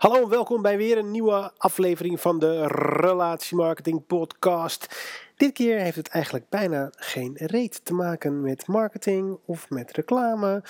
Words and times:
Hallo 0.00 0.22
en 0.22 0.28
welkom 0.28 0.62
bij 0.62 0.76
weer 0.76 0.98
een 0.98 1.10
nieuwe 1.10 1.52
aflevering 1.56 2.20
van 2.20 2.38
de 2.38 2.66
Relatiemarketing 2.66 4.06
Podcast. 4.06 4.96
Dit 5.36 5.52
keer 5.52 5.78
heeft 5.78 5.96
het 5.96 6.08
eigenlijk 6.08 6.48
bijna 6.48 6.90
geen 6.96 7.32
reet 7.36 7.84
te 7.84 7.94
maken 7.94 8.40
met 8.40 8.66
marketing 8.66 9.38
of 9.44 9.70
met 9.70 9.92
reclame. 9.92 10.62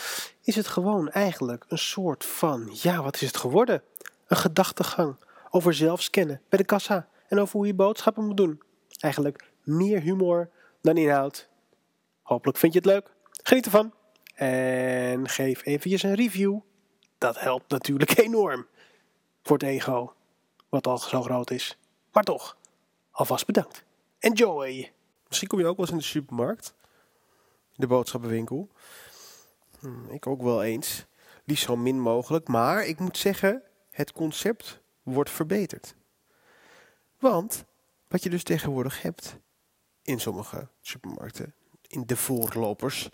Is 0.45 0.57
het 0.57 0.67
gewoon 0.67 1.11
eigenlijk 1.11 1.65
een 1.69 1.79
soort 1.79 2.25
van, 2.25 2.71
ja, 2.73 3.03
wat 3.03 3.15
is 3.15 3.21
het 3.21 3.37
geworden? 3.37 3.83
Een 4.27 4.37
gedachtegang 4.37 5.17
over 5.51 5.75
zelfscannen 5.75 6.41
bij 6.49 6.59
de 6.59 6.65
kassa 6.65 7.09
en 7.29 7.39
over 7.39 7.57
hoe 7.57 7.67
je 7.67 7.75
boodschappen 7.75 8.25
moet 8.25 8.37
doen. 8.37 8.63
Eigenlijk 9.01 9.51
meer 9.63 10.01
humor 10.01 10.51
dan 10.83 10.97
inhoud. 10.97 11.49
Hopelijk 12.23 12.59
vind 12.59 12.73
je 12.73 12.79
het 12.79 12.89
leuk. 12.89 13.11
Geniet 13.43 13.65
ervan. 13.65 13.93
En 14.35 15.29
geef 15.29 15.67
eventjes 15.67 16.03
een 16.03 16.15
review. 16.15 16.59
Dat 17.19 17.41
helpt 17.41 17.71
natuurlijk 17.71 18.19
enorm 18.27 18.67
voor 19.51 19.69
ego, 19.69 20.15
wat 20.69 20.87
al 20.87 20.99
zo 20.99 21.23
groot 21.23 21.51
is. 21.51 21.79
Maar 22.13 22.25
toch, 22.25 22.57
alvast 23.11 23.47
bedankt. 23.47 23.85
Enjoy! 24.19 24.93
Misschien 25.27 25.49
kom 25.49 25.59
je 25.59 25.67
ook 25.67 25.77
wel 25.77 25.85
eens 25.85 25.95
in 25.95 26.01
de 26.01 26.05
supermarkt, 26.05 26.75
de 27.75 27.87
boodschappenwinkel. 27.87 28.69
Hm, 29.79 30.11
ik 30.11 30.27
ook 30.27 30.43
wel 30.43 30.63
eens. 30.63 31.05
Liefst 31.45 31.65
zo 31.65 31.77
min 31.77 32.01
mogelijk, 32.01 32.49
maar 32.49 32.87
ik 32.87 32.99
moet 32.99 33.19
zeggen, 33.19 33.63
het 33.91 34.13
concept 34.13 34.81
wordt 35.03 35.31
verbeterd. 35.31 35.95
Want 37.19 37.65
wat 38.09 38.23
je 38.23 38.31
dus 38.31 38.43
tegenwoordig 38.43 39.03
hebt 39.03 39.37
in 40.03 40.21
sommige 40.21 40.69
supermarkten, 40.81 41.55
in 41.87 42.07
de 42.07 42.17
voorlopers, 42.17 43.09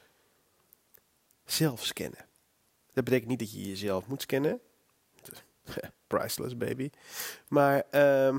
zelf 1.44 1.84
scannen. 1.84 2.26
Dat 2.92 3.04
betekent 3.04 3.28
niet 3.28 3.38
dat 3.38 3.52
je 3.52 3.68
jezelf 3.68 4.06
moet 4.06 4.22
scannen. 4.22 4.60
Priceless 6.06 6.56
baby. 6.56 6.90
Maar 7.48 7.84
um, 8.26 8.38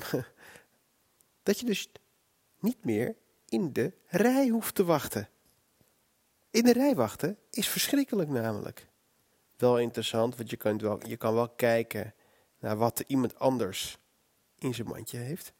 dat 1.43 1.59
je 1.59 1.65
dus 1.65 1.91
niet 2.59 2.85
meer 2.85 3.15
in 3.49 3.73
de 3.73 3.93
rij 4.07 4.47
hoeft 4.47 4.75
te 4.75 4.83
wachten. 4.83 5.29
In 6.51 6.63
de 6.63 6.73
rij 6.73 6.95
wachten 6.95 7.37
is 7.51 7.67
verschrikkelijk 7.67 8.29
namelijk. 8.29 8.87
Wel 9.57 9.79
interessant, 9.79 10.35
want 10.35 10.49
je 10.49 10.57
kan 10.57 10.77
wel, 10.77 11.07
je 11.07 11.17
kan 11.17 11.33
wel 11.33 11.49
kijken 11.49 12.13
naar 12.59 12.77
wat 12.77 13.03
iemand 13.07 13.39
anders 13.39 13.97
in 14.57 14.73
zijn 14.73 14.87
mandje 14.87 15.17
heeft. 15.17 15.53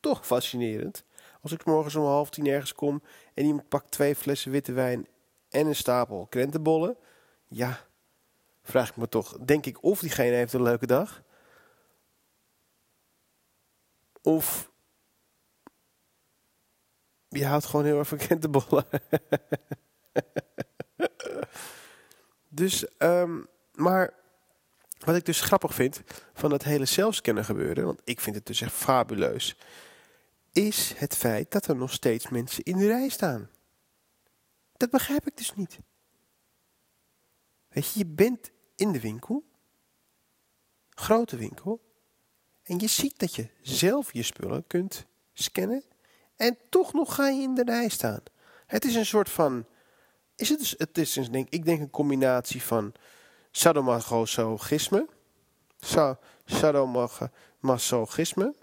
Toch 0.00 0.26
fascinerend. 0.26 1.04
Als 1.40 1.52
ik 1.52 1.64
morgens 1.64 1.94
om 1.94 2.04
half 2.04 2.30
tien 2.30 2.46
ergens 2.46 2.74
kom 2.74 3.02
en 3.34 3.44
iemand 3.44 3.68
pakt 3.68 3.90
twee 3.90 4.14
flessen 4.14 4.50
witte 4.50 4.72
wijn 4.72 5.06
en 5.48 5.66
een 5.66 5.76
stapel 5.76 6.26
krentenbollen. 6.26 6.96
Ja, 7.48 7.86
vraag 8.62 8.88
ik 8.88 8.96
me 8.96 9.08
toch, 9.08 9.38
denk 9.38 9.66
ik 9.66 9.82
of 9.82 10.00
diegene 10.00 10.34
heeft 10.34 10.52
een 10.52 10.62
leuke 10.62 10.86
dag. 10.86 11.22
Of 14.22 14.70
je 17.28 17.46
houdt 17.46 17.64
gewoon 17.64 17.84
heel 17.84 17.98
erg 17.98 18.08
van 18.08 18.18
krentenbollen. 18.26 18.86
dus, 22.48 22.86
um, 22.98 23.48
maar 23.74 24.14
wat 24.98 25.16
ik 25.16 25.24
dus 25.24 25.40
grappig 25.40 25.74
vind 25.74 26.02
van 26.32 26.50
dat 26.50 26.62
hele 26.62 26.84
zelfscannen 26.84 27.44
gebeuren, 27.44 27.84
want 27.84 28.00
ik 28.04 28.20
vind 28.20 28.36
het 28.36 28.46
dus 28.46 28.60
echt 28.60 28.72
fabuleus, 28.72 29.56
is 30.52 30.92
het 30.96 31.16
feit 31.16 31.50
dat 31.50 31.66
er 31.66 31.76
nog 31.76 31.92
steeds 31.92 32.28
mensen 32.28 32.64
in 32.64 32.76
de 32.76 32.86
rij 32.86 33.08
staan. 33.08 33.50
Dat 34.76 34.90
begrijp 34.90 35.26
ik 35.26 35.36
dus 35.36 35.54
niet. 35.54 35.78
Weet 37.68 37.92
je, 37.92 37.98
je 37.98 38.06
bent 38.06 38.51
in 38.74 38.92
de 38.92 39.00
winkel, 39.00 39.44
grote 40.90 41.36
winkel, 41.36 41.80
en 42.62 42.78
je 42.78 42.86
ziet 42.86 43.18
dat 43.18 43.34
je 43.34 43.48
zelf 43.62 44.12
je 44.12 44.22
spullen 44.22 44.66
kunt 44.66 45.06
scannen 45.32 45.84
en 46.36 46.56
toch 46.68 46.92
nog 46.92 47.14
ga 47.14 47.28
je 47.28 47.42
in 47.42 47.54
de 47.54 47.64
rij 47.64 47.88
staan. 47.88 48.22
Het 48.66 48.84
is 48.84 48.94
een 48.94 49.06
soort 49.06 49.28
van, 49.28 49.66
is 50.36 50.48
het, 50.48 50.74
het 50.76 50.98
is 50.98 51.16
een, 51.16 51.46
ik 51.48 51.64
denk 51.64 51.80
een 51.80 51.90
combinatie 51.90 52.62
van 52.62 52.92
sadomasochisme, 53.50 55.08
sadomasochisme. 56.44 58.54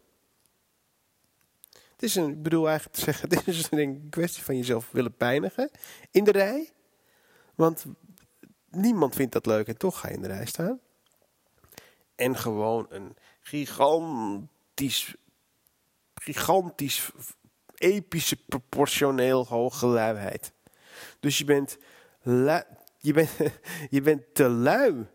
Het 1.71 2.03
is 2.03 2.15
een, 2.15 2.29
ik 2.29 2.43
bedoel 2.43 2.67
eigenlijk 2.67 2.97
te 2.97 3.03
zeggen, 3.03 3.29
het 3.35 3.47
is 3.47 3.71
een 3.71 4.07
kwestie 4.09 4.43
van 4.43 4.57
jezelf 4.57 4.91
willen 4.91 5.15
pijnigen 5.15 5.71
in 6.11 6.23
de 6.23 6.31
rij. 6.31 6.69
Want 7.55 7.85
niemand 8.71 9.15
vindt 9.15 9.33
dat 9.33 9.45
leuk 9.45 9.67
en 9.67 9.77
toch 9.77 9.99
ga 9.99 10.07
je 10.07 10.13
in 10.13 10.21
de 10.21 10.27
rij 10.27 10.45
staan. 10.45 10.79
En 12.15 12.35
gewoon 12.35 12.85
een 12.89 13.15
gigantisch, 13.41 15.15
gigantisch, 16.13 17.11
epische, 17.75 18.35
proportioneel 18.45 19.47
hoge 19.47 19.85
luiheid. 19.85 20.53
Dus 21.19 21.37
je 21.37 21.45
bent, 21.45 21.77
je, 22.97 23.13
bent, 23.13 23.29
je 23.89 24.01
bent 24.01 24.33
te 24.33 24.49
lui 24.49 25.07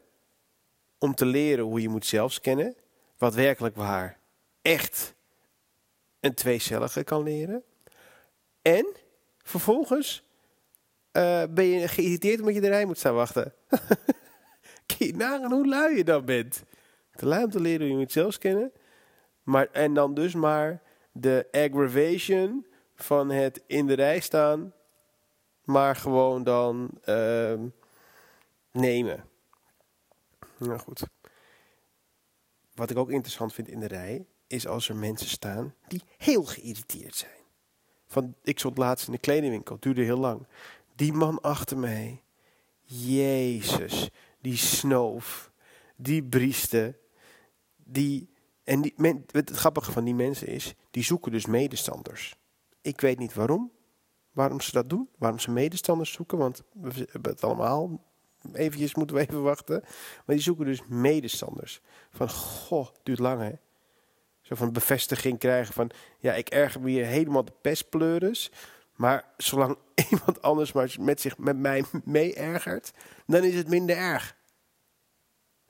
om 0.98 1.15
te 1.15 1.26
leren 1.26 1.65
hoe 1.65 1.81
je 1.81 1.88
moet 1.88 2.06
zelfscannen. 2.06 2.76
Wat 3.19 3.34
werkelijk 3.34 3.76
waar 3.76 4.19
echt 4.62 5.15
een 6.21 6.34
tweecellige 6.34 7.04
kan 7.04 7.22
leren. 7.22 7.62
En 8.62 8.97
vervolgens 9.42 10.23
uh, 11.16 11.42
ben 11.50 11.64
je 11.64 11.88
geïrriteerd 11.88 12.41
omdat 12.41 12.54
je 12.54 12.60
de 12.60 12.69
rij 12.69 12.84
moet 12.84 12.98
staan 12.98 13.14
wachten. 13.14 13.52
Kijk 14.86 15.02
je 15.10 15.16
nagaan 15.16 15.52
hoe 15.52 15.69
lui 15.69 15.97
je 15.97 16.04
dan 16.04 16.25
bent. 16.25 16.62
Te 17.14 17.26
lui 17.26 17.50
te 17.50 17.60
leren 17.60 17.80
hoe 17.80 17.91
je 17.91 17.97
moet 17.97 18.12
zelfs 18.12 18.38
kennen. 18.38 18.72
Maar, 19.42 19.69
en 19.72 19.94
dan 19.94 20.14
dus 20.14 20.34
maar 20.34 20.82
de 21.12 21.48
aggravation 21.50 22.66
van 22.94 23.30
het 23.30 23.62
in 23.66 23.86
de 23.86 23.94
rij 23.94 24.20
staan. 24.20 24.72
Maar 25.64 25.97
gewoon 25.97 26.44
dan 26.44 26.91
uh, 27.04 27.60
nemen. 28.72 29.24
Nou 30.56 30.78
goed. 30.78 31.03
Wat 32.74 32.91
ik 32.91 32.97
ook 32.97 33.10
interessant 33.10 33.53
vind 33.54 33.69
in 33.69 33.80
de 33.80 33.86
rij. 33.86 34.26
Is 34.47 34.66
als 34.66 34.88
er 34.88 34.97
mensen 34.97 35.28
staan 35.28 35.74
die 35.86 36.03
heel 36.16 36.44
geïrriteerd 36.44 37.14
zijn. 37.14 37.32
Van, 38.06 38.34
ik 38.42 38.58
stond 38.58 38.78
laatst 38.78 39.06
in 39.06 39.12
de 39.12 39.19
kledingwinkel. 39.19 39.76
duurde 39.80 40.03
heel 40.03 40.19
lang. 40.19 40.47
Die 40.94 41.12
man 41.12 41.41
achter 41.41 41.78
mij. 41.78 42.22
Jezus. 42.81 44.10
Die 44.41 44.56
snoof. 44.56 45.53
Die 45.97 46.25
brieste 46.25 47.03
die, 47.84 48.31
en 48.65 48.81
die, 48.81 48.94
men, 48.97 49.25
het 49.31 49.50
grappige 49.50 49.93
van 49.93 50.04
die 50.04 50.15
mensen 50.15 50.47
is, 50.47 50.75
die 50.91 51.04
zoeken 51.04 51.33
dus 51.33 51.47
medestanders. 51.47 52.37
Ik 52.81 53.00
weet 53.00 53.19
niet 53.19 53.34
waarom, 53.34 53.72
waarom 54.33 54.60
ze 54.60 54.72
dat 54.72 54.88
doen, 54.91 55.09
waarom 55.19 55.38
ze 55.38 55.50
medestanders 55.50 56.12
zoeken, 56.12 56.38
want 56.38 56.62
we 56.72 57.09
hebben 57.10 57.33
het 57.33 57.44
allemaal. 57.44 58.04
Eventjes 58.53 58.94
moeten 58.94 59.16
we 59.16 59.22
even 59.22 59.43
wachten. 59.43 59.81
Maar 60.27 60.37
die 60.37 60.44
zoeken 60.44 60.65
dus 60.65 60.87
medestanders. 60.87 61.81
Van, 62.10 62.31
goh, 62.31 62.88
duurt 63.03 63.19
lang 63.19 63.41
hè. 63.41 63.53
Zo 64.41 64.54
van 64.54 64.72
bevestiging 64.72 65.38
krijgen 65.38 65.75
van, 65.75 65.91
ja, 66.19 66.34
ik 66.34 66.49
erger 66.49 66.81
me 66.81 66.91
hier 66.91 67.04
helemaal 67.04 67.44
de 67.44 67.53
pestpleuris. 67.60 68.50
Maar 68.97 69.25
zolang 69.37 69.78
iemand 70.10 70.43
anders 70.43 70.72
maar 70.72 70.94
met, 71.00 71.21
zich, 71.21 71.38
met 71.38 71.59
mij 71.59 71.84
mee 72.05 72.34
ergert, 72.34 72.93
dan 73.27 73.44
is 73.44 73.55
het 73.55 73.69
minder 73.69 73.97
erg. 73.97 74.37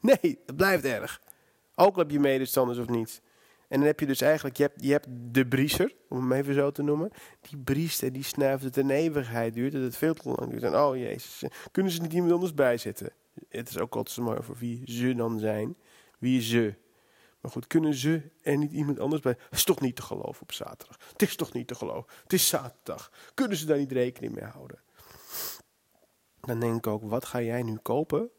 Nee, 0.01 0.41
het 0.47 0.57
blijft 0.57 0.85
erg. 0.85 1.21
Ook 1.75 1.97
heb 1.97 2.11
je 2.11 2.21
medestanders 2.21 2.79
of 2.79 2.89
niet. 2.89 3.23
En 3.69 3.79
dan 3.79 3.89
heb 3.89 4.01
je 4.01 4.07
dus 4.07 4.21
eigenlijk, 4.21 4.57
je 4.57 4.63
hebt, 4.63 4.85
je 4.85 4.93
hebt 4.93 5.07
de 5.11 5.47
brieser, 5.47 5.95
om 6.09 6.19
hem 6.19 6.33
even 6.33 6.55
zo 6.55 6.71
te 6.71 6.83
noemen. 6.83 7.11
Die 7.41 7.59
briest 7.59 8.03
en 8.03 8.13
die 8.13 8.23
snuift 8.23 8.65
het 8.65 8.77
een 8.77 8.91
eeuwigheid 8.91 9.55
duurt, 9.55 9.73
dat 9.73 9.83
het 9.83 9.97
veel 9.97 10.15
te 10.15 10.29
lang 10.29 10.51
duurt. 10.51 10.63
En 10.63 10.77
oh 10.77 10.97
jezus, 10.97 11.43
kunnen 11.71 11.93
ze 11.93 12.01
niet 12.01 12.13
iemand 12.13 12.33
anders 12.33 12.55
bijzetten? 12.55 13.13
Het 13.49 13.69
is 13.69 13.79
ook 13.79 13.95
altijd 13.95 14.15
zo 14.15 14.23
mooi 14.23 14.39
over 14.39 14.57
wie 14.59 14.83
ze 14.85 15.15
dan 15.15 15.39
zijn. 15.39 15.77
Wie 16.19 16.41
ze? 16.41 16.75
Maar 17.45 17.53
goed, 17.53 17.67
kunnen 17.67 17.95
ze 17.95 18.31
er 18.43 18.57
niet 18.57 18.73
iemand 18.73 18.99
anders 18.99 19.23
bij? 19.23 19.37
Het 19.39 19.59
is 19.59 19.65
toch 19.65 19.81
niet 19.81 19.97
te 19.97 20.03
geloven 20.03 20.43
op 20.43 20.53
zaterdag. 20.53 20.99
Het 21.13 21.23
is 21.23 21.37
toch 21.37 21.53
niet 21.53 21.67
te 21.67 21.75
geloven. 21.75 22.13
Het 22.23 22.33
is 22.33 22.49
zaterdag. 22.49 23.13
Kunnen 23.35 23.57
ze 23.57 23.67
daar 23.67 23.79
niet 23.79 23.93
rekening 23.93 24.35
mee 24.35 24.45
houden? 24.45 24.81
Dan 26.41 26.61
denk 26.61 26.77
ik 26.77 26.87
ook, 26.87 27.03
wat 27.03 27.25
ga 27.25 27.41
jij 27.41 27.63
nu 27.63 27.77
kopen 27.77 28.31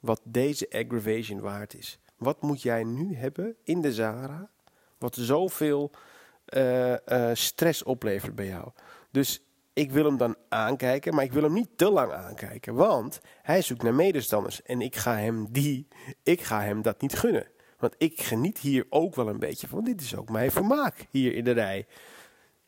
wat 0.00 0.20
deze 0.24 0.70
aggravation 0.70 1.40
waard 1.40 1.74
is? 1.74 1.98
Wat 2.16 2.42
moet 2.42 2.62
jij 2.62 2.84
nu 2.84 3.14
hebben 3.14 3.56
in 3.62 3.80
de 3.80 3.92
Zara, 3.92 4.50
wat 4.98 5.14
zoveel 5.14 5.90
uh, 6.54 6.94
stress 7.32 7.82
oplevert 7.82 8.34
bij 8.34 8.46
jou? 8.46 8.70
Dus 9.10 9.42
ik 9.72 9.90
wil 9.90 10.04
hem 10.04 10.16
dan 10.16 10.36
aankijken, 10.48 11.14
maar 11.14 11.24
ik 11.24 11.32
wil 11.32 11.42
hem 11.42 11.52
niet 11.52 11.78
te 11.78 11.90
lang 11.90 12.12
aankijken, 12.12 12.74
want 12.74 13.20
hij 13.42 13.62
zoekt 13.62 13.82
naar 13.82 13.94
medestanders 13.94 14.62
en 14.62 14.80
ik 14.80 14.96
ga 14.96 15.16
hem 15.16 15.52
die, 15.52 15.88
ik 16.22 16.40
ga 16.40 16.62
hem 16.62 16.82
dat 16.82 17.00
niet 17.00 17.18
gunnen. 17.18 17.54
Want 17.78 17.94
ik 17.98 18.20
geniet 18.20 18.58
hier 18.58 18.86
ook 18.88 19.14
wel 19.14 19.28
een 19.28 19.38
beetje 19.38 19.68
van. 19.68 19.84
Dit 19.84 20.00
is 20.00 20.16
ook 20.16 20.28
mijn 20.28 20.50
vermaak 20.50 21.06
hier 21.10 21.34
in 21.34 21.44
de 21.44 21.50
rij. 21.50 21.86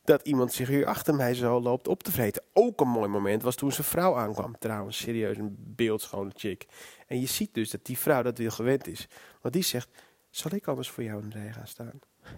Dat 0.05 0.23
iemand 0.27 0.53
zich 0.53 0.69
hier 0.69 0.87
achter 0.87 1.15
mij 1.15 1.35
zo 1.35 1.61
loopt 1.61 1.89
op 1.89 2.03
te 2.03 2.13
vreten. 2.13 2.43
Ook 2.53 2.81
een 2.81 2.89
mooi 2.89 3.09
moment 3.09 3.43
was 3.43 3.57
toen 3.57 3.73
zijn 3.73 3.87
vrouw 3.87 4.17
aankwam. 4.17 4.59
Trouwens, 4.59 4.99
serieus 4.99 5.37
een 5.37 5.57
beeldschone 5.59 6.31
chick. 6.35 6.67
En 7.07 7.21
je 7.21 7.27
ziet 7.27 7.55
dus 7.55 7.71
dat 7.71 7.85
die 7.85 7.99
vrouw 7.99 8.23
dat 8.23 8.39
weer 8.39 8.53
gewend 8.53 8.87
is. 8.87 9.09
Want 9.41 9.55
die 9.55 9.63
zegt, 9.63 9.89
zal 10.31 10.55
ik 10.55 10.67
anders 10.67 10.91
voor 10.91 11.05
jou 11.05 11.23
in 11.23 11.31
de 11.31 11.39
rij 11.39 11.53
gaan 11.53 11.67
staan? 11.67 12.01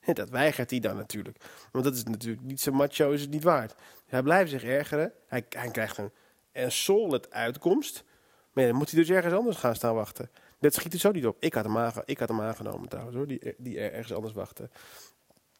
En 0.00 0.14
dat 0.14 0.30
weigert 0.30 0.70
hij 0.70 0.80
dan 0.80 0.96
natuurlijk. 0.96 1.44
Want 1.72 1.84
dat 1.84 1.94
is 1.94 2.04
natuurlijk 2.04 2.42
niet 2.42 2.60
zo 2.60 2.72
macho, 2.72 3.10
is 3.10 3.20
het 3.20 3.30
niet 3.30 3.42
waard. 3.42 3.74
Hij 4.06 4.22
blijft 4.22 4.50
zich 4.50 4.64
ergeren. 4.64 5.12
Hij, 5.26 5.46
hij 5.48 5.70
krijgt 5.70 5.98
een, 5.98 6.10
een 6.52 6.72
solid 6.72 7.30
uitkomst. 7.30 8.04
Maar 8.52 8.66
dan 8.66 8.74
moet 8.74 8.90
hij 8.90 9.00
dus 9.00 9.10
ergens 9.10 9.34
anders 9.34 9.56
gaan 9.56 9.74
staan 9.74 9.94
wachten. 9.94 10.30
Dat 10.60 10.74
schiet 10.74 10.92
er 10.92 10.98
zo 10.98 11.10
niet 11.10 11.26
op. 11.26 11.36
Ik 11.40 11.54
had 11.54 11.64
hem, 11.64 11.78
aange, 11.78 12.02
ik 12.04 12.18
had 12.18 12.28
hem 12.28 12.40
aangenomen 12.40 12.88
trouwens 12.88 13.16
hoor, 13.16 13.26
die, 13.26 13.54
die 13.58 13.80
ergens 13.80 14.12
anders 14.12 14.34
wachten. 14.34 14.70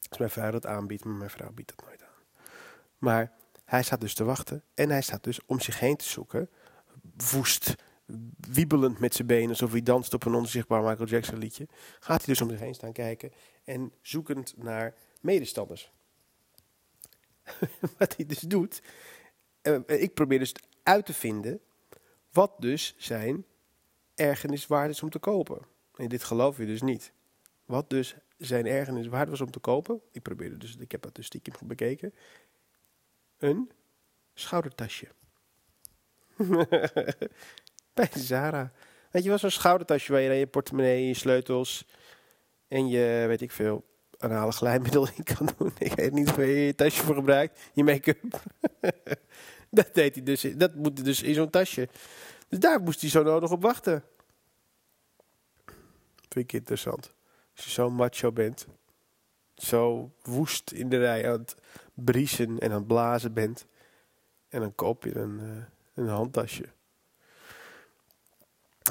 Als 0.09 0.19
mijn 0.19 0.31
vrouw 0.31 0.51
dat 0.51 0.67
aanbiedt, 0.67 1.05
maar 1.05 1.15
mijn 1.15 1.31
vrouw 1.31 1.53
biedt 1.53 1.73
dat 1.77 1.87
nooit 1.87 2.03
aan. 2.03 2.09
Maar 2.99 3.33
hij 3.65 3.83
staat 3.83 4.01
dus 4.01 4.15
te 4.15 4.25
wachten 4.25 4.65
en 4.75 4.91
hij 4.91 5.03
staat 5.03 5.25
dus 5.25 5.41
om 5.47 5.61
zich 5.61 5.81
heen 5.81 5.97
te 5.97 6.05
zoeken. 6.05 6.51
Woest, 7.33 7.75
wiebelend 8.51 8.99
met 8.99 9.15
zijn 9.15 9.29
benen, 9.29 9.49
alsof 9.49 9.71
hij 9.71 9.83
danst 9.83 10.15
op 10.15 10.25
een 10.25 10.35
onzichtbaar 10.35 10.83
Michael 10.83 11.09
Jackson 11.09 11.39
liedje. 11.39 11.69
Gaat 12.01 12.25
hij 12.25 12.27
dus 12.27 12.41
om 12.41 12.51
zich 12.51 12.61
heen 12.61 12.75
staan 12.75 12.93
kijken 12.93 13.33
en 13.65 13.93
zoekend 14.03 14.55
naar 14.57 14.95
medestanders. 15.21 15.91
wat 17.99 18.17
hij 18.17 18.27
dus 18.27 18.41
doet, 18.41 18.83
uh, 19.63 19.79
ik 19.87 20.15
probeer 20.15 20.39
dus 20.39 20.55
uit 20.83 21.07
te 21.07 21.15
vinden 21.15 21.61
wat 22.31 22.53
dus 22.59 22.95
zijn 22.99 23.45
ergernis 24.21 24.67
waard 24.67 24.91
is 24.91 25.03
om 25.03 25.11
te 25.11 25.19
kopen. 25.19 25.59
En 25.97 26.09
dit 26.09 26.25
geloof 26.25 26.57
je 26.57 26.67
dus 26.67 26.83
niet. 26.83 27.13
Wat 27.65 27.91
dus 27.91 28.15
zijn 28.37 28.67
ergernis 28.67 29.07
waard 29.07 29.29
was 29.29 29.41
om 29.41 29.51
te 29.51 29.59
kopen. 29.59 30.01
Ik 30.13 30.23
probeerde 30.23 30.57
dus, 30.57 30.77
ik 30.77 30.93
heb 30.93 31.03
dat 31.03 31.15
dus 31.15 31.27
stiekem 31.27 31.55
bekeken. 31.65 32.15
Een 33.39 33.71
schoudertasje. 34.35 35.09
Bij 37.95 38.09
Zara. 38.15 38.73
Weet 39.11 39.23
je 39.23 39.29
wel, 39.29 39.39
zo'n 39.39 39.51
schoudertasje 39.51 40.13
waar 40.13 40.21
je 40.21 40.29
dan 40.29 40.37
je 40.37 40.47
portemonnee, 40.47 41.07
je 41.07 41.15
sleutels 41.15 41.87
en 42.69 42.89
je, 42.89 43.25
weet 43.27 43.41
ik 43.41 43.51
veel, 43.51 43.85
anale 44.19 44.53
glijmiddel 44.53 45.09
in 45.17 45.25
kan 45.25 45.49
doen. 45.59 45.73
Ik 45.89 45.93
weet 45.93 46.13
niet 46.13 46.37
waar 46.37 46.47
je 46.47 46.65
je 46.67 46.75
tasje 46.75 47.03
voor 47.03 47.15
gebruikt. 47.15 47.61
Je 47.73 47.85
make-up. 47.85 48.43
dat 49.71 49.95
deed 49.95 50.15
hij 50.15 50.25
dus. 50.25 50.41
Dat 50.41 50.75
moet 50.75 51.05
dus 51.05 51.23
in 51.23 51.35
zo'n 51.35 51.51
tasje. 51.51 51.89
Dus 52.51 52.59
daar 52.59 52.81
moest 52.81 53.01
hij 53.01 53.11
zo 53.11 53.23
nodig 53.23 53.51
op 53.51 53.63
wachten. 53.63 54.05
Vind 56.29 56.45
ik 56.45 56.53
interessant. 56.53 57.15
Als 57.57 57.65
je 57.65 57.71
zo 57.71 57.91
macho 57.91 58.33
bent. 58.33 58.67
Zo 59.55 60.13
woest 60.23 60.71
in 60.71 60.89
de 60.89 60.99
rij 60.99 61.27
aan 61.27 61.39
het 61.39 61.57
briesen 61.95 62.59
en 62.59 62.71
aan 62.71 62.77
het 62.79 62.87
blazen 62.87 63.33
bent. 63.33 63.67
En 64.49 64.61
dan 64.61 64.75
koop 64.75 65.05
je 65.05 65.17
een, 65.17 65.39
uh, 65.41 65.65
een 65.95 66.09
handtasje. 66.09 66.69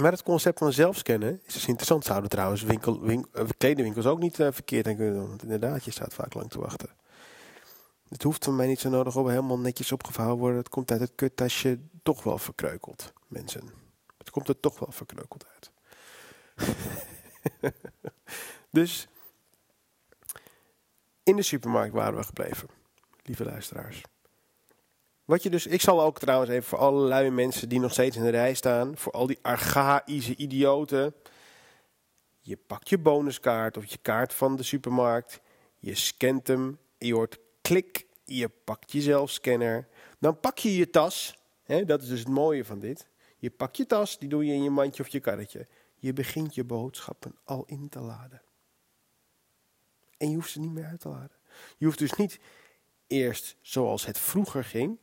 Maar 0.01 0.11
het 0.11 0.23
concept 0.23 0.59
van 0.59 0.73
zelfscannen 0.73 1.41
is 1.45 1.53
dus 1.53 1.67
interessant. 1.67 2.05
Zouden 2.05 2.29
trouwens 2.29 2.63
winkel, 2.63 3.01
winkel, 3.01 3.41
uh, 3.41 3.49
kledingwinkels 3.57 4.05
ook 4.05 4.19
niet 4.19 4.39
uh, 4.39 4.47
verkeerd 4.51 4.87
aan 4.87 4.95
kunnen 4.95 5.13
doen. 5.13 5.27
Want 5.27 5.43
inderdaad, 5.43 5.85
je 5.85 5.91
staat 5.91 6.13
vaak 6.13 6.33
lang 6.33 6.49
te 6.49 6.59
wachten. 6.59 6.89
Het 8.09 8.23
hoeft 8.23 8.43
van 8.43 8.55
mij 8.55 8.67
niet 8.67 8.79
zo 8.79 8.89
nodig 8.89 9.15
om 9.15 9.29
helemaal 9.29 9.59
netjes 9.59 9.91
opgevouwen 9.91 10.37
worden. 10.37 10.57
Het 10.57 10.69
komt 10.69 10.91
uit 10.91 10.99
het 10.99 11.11
kuttasje 11.15 11.79
toch 12.03 12.23
wel 12.23 12.37
verkreukeld, 12.37 13.13
mensen. 13.29 13.69
Het 14.17 14.29
komt 14.29 14.47
er 14.47 14.59
toch 14.59 14.79
wel 14.79 14.91
verkreukeld 14.91 15.45
uit. 15.47 15.71
dus 18.79 19.07
in 21.23 21.35
de 21.35 21.41
supermarkt 21.41 21.93
waren 21.93 22.17
we 22.17 22.23
gebleven, 22.23 22.69
lieve 23.23 23.43
luisteraars. 23.43 24.01
Wat 25.25 25.43
je 25.43 25.49
dus, 25.49 25.67
ik 25.67 25.81
zal 25.81 26.01
ook 26.01 26.19
trouwens 26.19 26.51
even 26.51 26.63
voor 26.63 26.77
alle 26.77 27.07
luie 27.07 27.31
mensen 27.31 27.69
die 27.69 27.79
nog 27.79 27.91
steeds 27.91 28.15
in 28.15 28.23
de 28.23 28.29
rij 28.29 28.53
staan, 28.53 28.97
voor 28.97 29.11
al 29.11 29.27
die 29.27 29.39
archaïsche 29.41 30.35
idioten. 30.35 31.13
Je 32.39 32.57
pakt 32.57 32.89
je 32.89 32.97
bonuskaart 32.97 33.77
of 33.77 33.85
je 33.85 33.97
kaart 34.01 34.33
van 34.33 34.55
de 34.55 34.63
supermarkt, 34.63 35.41
je 35.79 35.95
scant 35.95 36.47
hem, 36.47 36.79
je 36.97 37.13
hoort 37.13 37.37
klik, 37.61 38.05
je 38.23 38.49
pakt 38.49 38.91
je 38.91 39.01
zelfscanner, 39.01 39.87
dan 40.19 40.39
pak 40.39 40.57
je 40.57 40.75
je 40.75 40.89
tas. 40.89 41.37
Hè, 41.63 41.85
dat 41.85 42.01
is 42.01 42.07
dus 42.07 42.19
het 42.19 42.27
mooie 42.27 42.65
van 42.65 42.79
dit. 42.79 43.08
Je 43.39 43.49
pakt 43.49 43.77
je 43.77 43.85
tas, 43.85 44.19
die 44.19 44.29
doe 44.29 44.45
je 44.45 44.53
in 44.53 44.63
je 44.63 44.69
mandje 44.69 45.03
of 45.03 45.09
je 45.09 45.19
karretje. 45.19 45.67
Je 45.95 46.13
begint 46.13 46.55
je 46.55 46.63
boodschappen 46.63 47.35
al 47.43 47.63
in 47.65 47.89
te 47.89 47.99
laden. 47.99 48.41
En 50.17 50.29
je 50.29 50.35
hoeft 50.35 50.51
ze 50.51 50.59
niet 50.59 50.71
meer 50.71 50.85
uit 50.85 50.99
te 50.99 51.09
laden. 51.09 51.37
Je 51.77 51.85
hoeft 51.85 51.99
dus 51.99 52.13
niet 52.13 52.39
eerst, 53.07 53.57
zoals 53.61 54.05
het 54.05 54.17
vroeger 54.17 54.63
ging, 54.63 54.97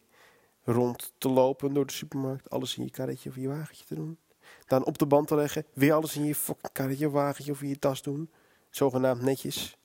rond 0.62 1.12
te 1.18 1.28
lopen 1.28 1.74
door 1.74 1.86
de 1.86 1.92
supermarkt, 1.92 2.50
alles 2.50 2.76
in 2.76 2.84
je 2.84 2.90
karretje 2.90 3.28
of 3.28 3.36
je 3.36 3.48
wagentje 3.48 3.84
te 3.84 3.94
doen. 3.94 4.18
Dan 4.66 4.84
op 4.84 4.98
de 4.98 5.06
band 5.06 5.28
te 5.28 5.34
leggen, 5.34 5.66
weer 5.72 5.92
alles 5.92 6.16
in 6.16 6.24
je 6.24 6.36
karretje, 6.72 7.10
wagentje 7.10 7.52
of 7.52 7.62
in 7.62 7.68
je 7.68 7.78
tas 7.78 8.02
doen. 8.02 8.30
Zogenaamd 8.70 9.22
netjes. 9.22 9.76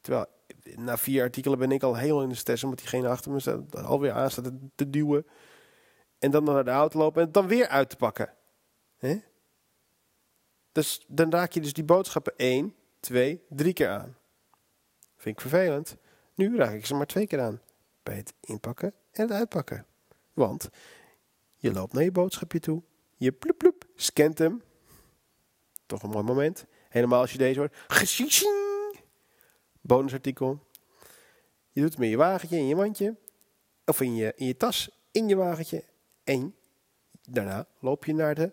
Terwijl 0.00 0.26
na 0.76 0.98
vier 0.98 1.22
artikelen 1.22 1.58
ben 1.58 1.72
ik 1.72 1.82
al 1.82 1.96
heel 1.96 2.22
in 2.22 2.28
de 2.28 2.34
stress 2.34 2.64
omdat 2.64 2.78
diegene 2.78 3.08
achter 3.08 3.32
me 3.32 3.40
staat, 3.40 3.76
alweer 3.76 4.12
aan 4.12 4.30
staat 4.30 4.50
te 4.74 4.90
duwen. 4.90 5.26
En 6.24 6.30
dan 6.30 6.44
naar 6.44 6.64
de 6.64 6.70
auto 6.70 6.98
lopen 6.98 7.22
en 7.22 7.32
dan 7.32 7.46
weer 7.46 7.68
uit 7.68 7.90
te 7.90 7.96
pakken. 7.96 8.34
Dus 10.72 11.04
dan 11.08 11.32
raak 11.32 11.52
je 11.52 11.60
dus 11.60 11.72
die 11.72 11.84
boodschappen 11.84 12.32
één, 12.36 12.74
twee, 13.00 13.44
drie 13.48 13.72
keer 13.72 13.88
aan. 13.88 14.16
Vind 15.16 15.36
ik 15.36 15.40
vervelend. 15.40 15.96
Nu 16.34 16.56
raak 16.56 16.72
ik 16.72 16.86
ze 16.86 16.94
maar 16.94 17.06
twee 17.06 17.26
keer 17.26 17.40
aan. 17.40 17.60
Bij 18.02 18.16
het 18.16 18.34
inpakken 18.40 18.94
en 19.12 19.22
het 19.22 19.30
uitpakken. 19.30 19.86
Want 20.32 20.68
je 21.56 21.72
loopt 21.72 21.92
naar 21.92 22.02
je 22.02 22.12
boodschapje 22.12 22.60
toe. 22.60 22.82
Je 23.16 23.32
ploep 23.32 23.58
ploep, 23.58 23.84
scant 23.94 24.38
hem. 24.38 24.62
Toch 25.86 26.02
een 26.02 26.10
mooi 26.10 26.24
moment. 26.24 26.64
Helemaal 26.88 27.20
als 27.20 27.32
je 27.32 27.38
deze 27.38 27.58
hoort. 27.58 27.76
Bonusartikel. 29.80 30.66
Je 31.70 31.80
doet 31.80 31.90
het 31.90 31.98
met 31.98 32.08
je 32.08 32.16
wagentje 32.16 32.56
in 32.56 32.66
je 32.66 32.76
mandje. 32.76 33.16
Of 33.84 34.00
in 34.00 34.14
je, 34.14 34.32
in 34.36 34.46
je 34.46 34.56
tas 34.56 34.90
in 35.10 35.28
je 35.28 35.36
wagentje. 35.36 35.92
En 36.24 36.54
daarna 37.22 37.66
loop 37.78 38.04
je 38.04 38.14
naar 38.14 38.34
de 38.34 38.52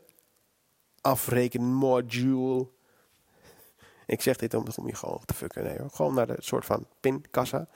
afrekenmodule. 1.01 2.67
Ik 4.05 4.21
zeg 4.21 4.37
dit 4.37 4.53
om, 4.53 4.65
om 4.75 4.87
je 4.87 4.95
gewoon 4.95 5.21
te 5.25 5.33
fucken. 5.33 5.63
Nee 5.63 5.77
hoor. 5.77 5.89
Gewoon 5.89 6.13
naar 6.13 6.27
de 6.27 6.35
soort 6.39 6.65
van 6.65 6.87
pinkassa. 6.99 7.67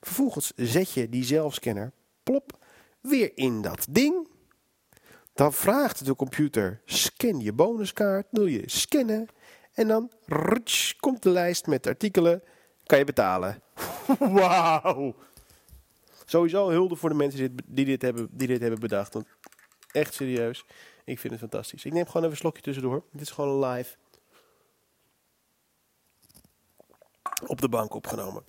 Vervolgens 0.00 0.52
zet 0.56 0.92
je 0.92 1.08
die 1.08 1.24
zelfscanner, 1.24 1.92
plop, 2.22 2.58
weer 3.00 3.32
in 3.34 3.62
dat 3.62 3.86
ding. 3.90 4.28
Dan 5.34 5.52
vraagt 5.52 6.04
de 6.04 6.16
computer, 6.16 6.80
scan 6.84 7.40
je 7.40 7.52
bonuskaart, 7.52 8.26
wil 8.30 8.46
je 8.46 8.62
scannen. 8.66 9.28
En 9.72 9.88
dan 9.88 10.10
rutsch, 10.26 10.96
komt 10.96 11.22
de 11.22 11.30
lijst 11.30 11.66
met 11.66 11.86
artikelen, 11.86 12.42
kan 12.84 12.98
je 12.98 13.04
betalen. 13.04 13.62
Wauw! 14.18 15.14
Sowieso 16.32 16.70
hulde 16.70 16.96
voor 16.96 17.08
de 17.08 17.14
mensen 17.14 17.56
die 17.66 17.84
dit, 17.84 18.02
hebben, 18.02 18.28
die 18.30 18.46
dit 18.46 18.60
hebben 18.60 18.80
bedacht. 18.80 19.14
Want 19.14 19.26
echt 19.90 20.14
serieus, 20.14 20.64
ik 21.04 21.18
vind 21.18 21.32
het 21.32 21.42
fantastisch. 21.42 21.84
Ik 21.84 21.92
neem 21.92 22.06
gewoon 22.06 22.22
even 22.22 22.30
een 22.30 22.36
slokje 22.36 22.62
tussendoor. 22.62 23.04
Dit 23.10 23.20
is 23.20 23.30
gewoon 23.30 23.64
live. 23.64 23.96
Op 27.46 27.60
de 27.60 27.68
bank 27.68 27.94
opgenomen. 27.94 28.44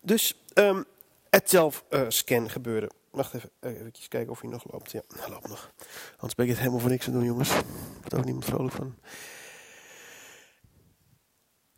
Dus 0.00 0.42
um, 0.54 0.84
het 1.30 1.50
zelfscan 1.50 2.50
gebeuren. 2.50 2.90
Wacht 3.10 3.34
even, 3.34 3.50
uh, 3.60 3.70
even 3.70 3.92
kijken 4.08 4.30
of 4.30 4.40
hij 4.40 4.50
nog 4.50 4.72
loopt. 4.72 4.92
Ja, 4.92 5.02
hij 5.16 5.30
loopt 5.30 5.48
nog. 5.48 5.72
Anders 6.10 6.34
ben 6.34 6.44
ik 6.44 6.50
het 6.50 6.60
helemaal 6.60 6.80
voor 6.80 6.90
niks 6.90 7.06
aan 7.06 7.12
doen, 7.12 7.24
jongens. 7.24 7.48
Daar 7.48 7.64
wordt 8.00 8.14
ook 8.14 8.24
niemand 8.24 8.44
vrolijk 8.44 8.74
van. 8.74 8.98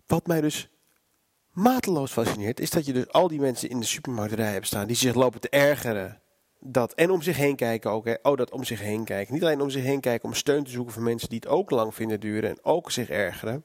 Wat 0.06 0.26
mij 0.26 0.40
dus 0.40 0.68
mateloos 1.52 2.12
fascineert, 2.12 2.60
is 2.60 2.70
dat 2.70 2.86
je 2.86 2.92
dus 2.92 3.08
al 3.08 3.28
die 3.28 3.40
mensen 3.40 3.68
in 3.68 3.80
de 3.80 3.86
supermarkt 3.86 4.32
rij 4.32 4.52
hebt 4.52 4.66
staan 4.66 4.86
die 4.86 4.96
zich 4.96 5.14
lopen 5.14 5.40
te 5.40 5.48
ergeren. 5.48 6.20
Dat, 6.60 6.92
en 6.92 7.10
om 7.10 7.22
zich 7.22 7.36
heen 7.36 7.56
kijken 7.56 7.90
ook. 7.90 8.04
Hè. 8.04 8.14
Oh, 8.22 8.36
dat 8.36 8.50
om 8.50 8.64
zich 8.64 8.80
heen 8.80 9.04
kijken. 9.04 9.34
Niet 9.34 9.42
alleen 9.42 9.60
om 9.60 9.70
zich 9.70 9.82
heen 9.82 10.00
kijken 10.00 10.28
om 10.28 10.34
steun 10.34 10.64
te 10.64 10.70
zoeken 10.70 10.92
van 10.92 11.02
mensen 11.02 11.28
die 11.28 11.38
het 11.38 11.48
ook 11.48 11.70
lang 11.70 11.94
vinden 11.94 12.20
duren 12.20 12.50
en 12.50 12.64
ook 12.64 12.90
zich 12.90 13.10
ergeren. 13.10 13.64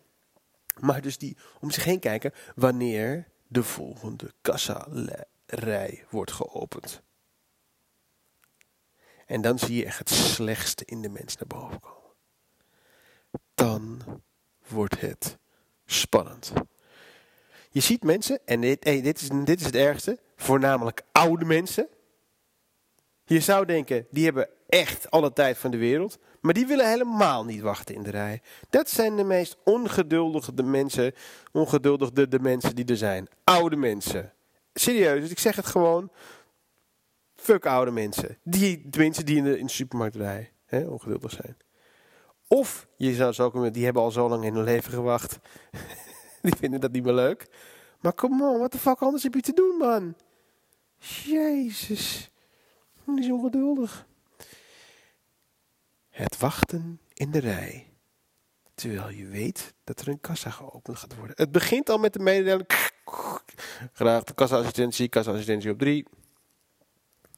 Maar 0.80 1.02
dus 1.02 1.18
die 1.18 1.38
om 1.60 1.72
zich 1.72 1.84
heen 1.84 2.00
kijken 2.00 2.32
wanneer 2.56 3.28
de 3.48 3.64
volgende 3.64 4.34
kassa-rij 4.42 6.04
wordt 6.10 6.32
geopend. 6.32 7.02
En 9.26 9.42
dan 9.42 9.60
zie 9.60 9.76
je 9.76 9.86
echt 9.86 10.00
het 10.00 10.10
slechtste 10.10 10.86
in 10.86 11.02
de 11.02 11.10
mens 11.10 11.38
naar 11.38 11.48
boven 11.48 11.80
komen. 11.80 12.04
Dan 13.56 14.02
wordt 14.68 15.02
het 15.02 15.38
spannend. 15.86 16.54
Je 17.76 17.82
ziet 17.82 18.04
mensen, 18.04 18.40
en 18.46 18.62
dit, 18.62 18.84
hey, 18.84 19.02
dit, 19.02 19.22
is, 19.22 19.30
dit 19.44 19.60
is 19.60 19.66
het 19.66 19.76
ergste, 19.76 20.20
voornamelijk 20.36 21.02
oude 21.12 21.46
mensen. 21.46 21.88
Je 23.26 23.40
zou 23.40 23.66
denken, 23.66 24.08
die 24.12 24.24
hebben 24.26 24.50
echt 24.68 25.12
alle 25.12 25.34
tijd 25.34 25.58
van 25.58 25.72
de 25.72 25.78
wereld. 25.78 26.18
Maar 26.42 26.54
die 26.54 26.66
willen 26.66 26.90
helemaal 26.90 27.46
niet 27.46 27.62
wachten 27.62 27.96
in 27.96 28.04
de 28.04 28.10
rij. 28.12 28.42
Dat 28.70 28.90
zijn 28.90 29.16
de 29.16 29.24
meest 29.24 29.58
ongeduldige 29.64 30.52
mensen, 30.64 31.14
ongeduldig 31.52 32.12
de, 32.12 32.40
mensen 32.40 32.76
die 32.76 32.86
er 32.86 32.98
zijn. 32.98 33.28
Oude 33.44 33.76
mensen. 33.76 34.34
Serieus, 34.74 35.22
dus 35.22 35.32
ik 35.32 35.40
zeg 35.40 35.56
het 35.56 35.66
gewoon. 35.66 36.12
Fuck 37.36 37.66
oude 37.66 37.92
mensen. 37.92 38.38
Die, 38.44 38.90
de 38.90 38.98
mensen 38.98 39.26
die 39.26 39.38
in 39.38 39.44
de, 39.44 39.60
in 39.60 39.66
de 39.66 39.72
supermarkt 39.72 40.16
rijden. 40.16 40.50
Hè, 40.66 40.88
ongeduldig 40.88 41.32
zijn. 41.32 41.58
Of 42.48 42.88
je 42.98 43.14
zou 43.14 43.34
zo 43.34 43.72
die 43.72 43.84
hebben 43.84 44.02
al 44.02 44.12
zo 44.12 44.30
lang 44.30 44.46
in 44.46 44.56
hun 44.56 44.64
leven 44.64 44.92
gewacht. 44.92 45.40
die 46.50 46.56
vinden 46.56 46.80
dat 46.80 46.92
niet 46.92 47.04
meer 47.04 47.14
leuk. 47.14 47.48
Maar 48.00 48.14
come 48.16 48.50
on, 48.50 48.60
wat 48.60 48.72
de 48.72 48.78
fuck 48.78 49.00
anders 49.00 49.24
heb 49.24 49.34
je 49.34 49.42
te 49.42 49.54
doen, 49.54 49.78
man? 49.78 50.16
Jezus. 50.98 52.30
Die 53.06 53.20
is 53.20 53.32
ongeduldig. 53.32 54.06
Het 56.10 56.38
wachten 56.38 57.00
in 57.14 57.32
de 57.32 57.40
rij. 57.40 57.90
Terwijl 58.74 59.10
je 59.10 59.26
weet 59.26 59.74
dat 59.84 60.00
er 60.00 60.08
een 60.08 60.20
kassa 60.20 60.50
geopend 60.50 60.98
gaat 60.98 61.16
worden. 61.16 61.36
Het 61.36 61.52
begint 61.52 61.90
al 61.90 61.98
met 61.98 62.14
de 62.14 62.20
mededeling. 62.20 62.68
Graag 63.94 64.24
de 64.24 64.34
kassa-assistentie, 64.34 65.08
kassa-assistentie 65.08 65.72
op 65.72 65.80
drie. 65.80 66.08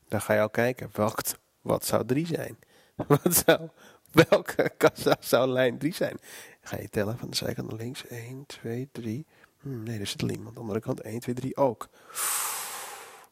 Dan 0.08 0.22
ga 0.22 0.34
je 0.34 0.42
al 0.42 0.50
kijken. 0.50 0.90
Welk, 0.94 1.20
wat 1.62 1.86
zou 1.86 2.06
drie 2.06 2.26
zijn? 2.26 2.58
Wat 3.08 3.44
zou, 3.46 3.70
welke 4.12 4.72
kassa 4.78 5.18
zou 5.20 5.50
lijn 5.50 5.78
3 5.78 5.94
zijn? 5.94 6.18
Ga 6.67 6.77
je 6.81 6.89
tellen 6.89 7.17
van 7.17 7.29
de 7.29 7.36
zijkant 7.36 7.69
naar 7.69 7.77
links. 7.77 8.07
1, 8.07 8.45
2, 8.45 8.89
3. 8.91 9.25
nee, 9.62 10.00
er 10.00 10.07
zit 10.07 10.21
iemand. 10.21 10.47
Aan 10.47 10.53
de 10.53 10.59
andere 10.59 10.79
kant 10.79 11.01
1, 11.01 11.19
2, 11.19 11.36
3 11.36 11.57
ook. 11.57 11.89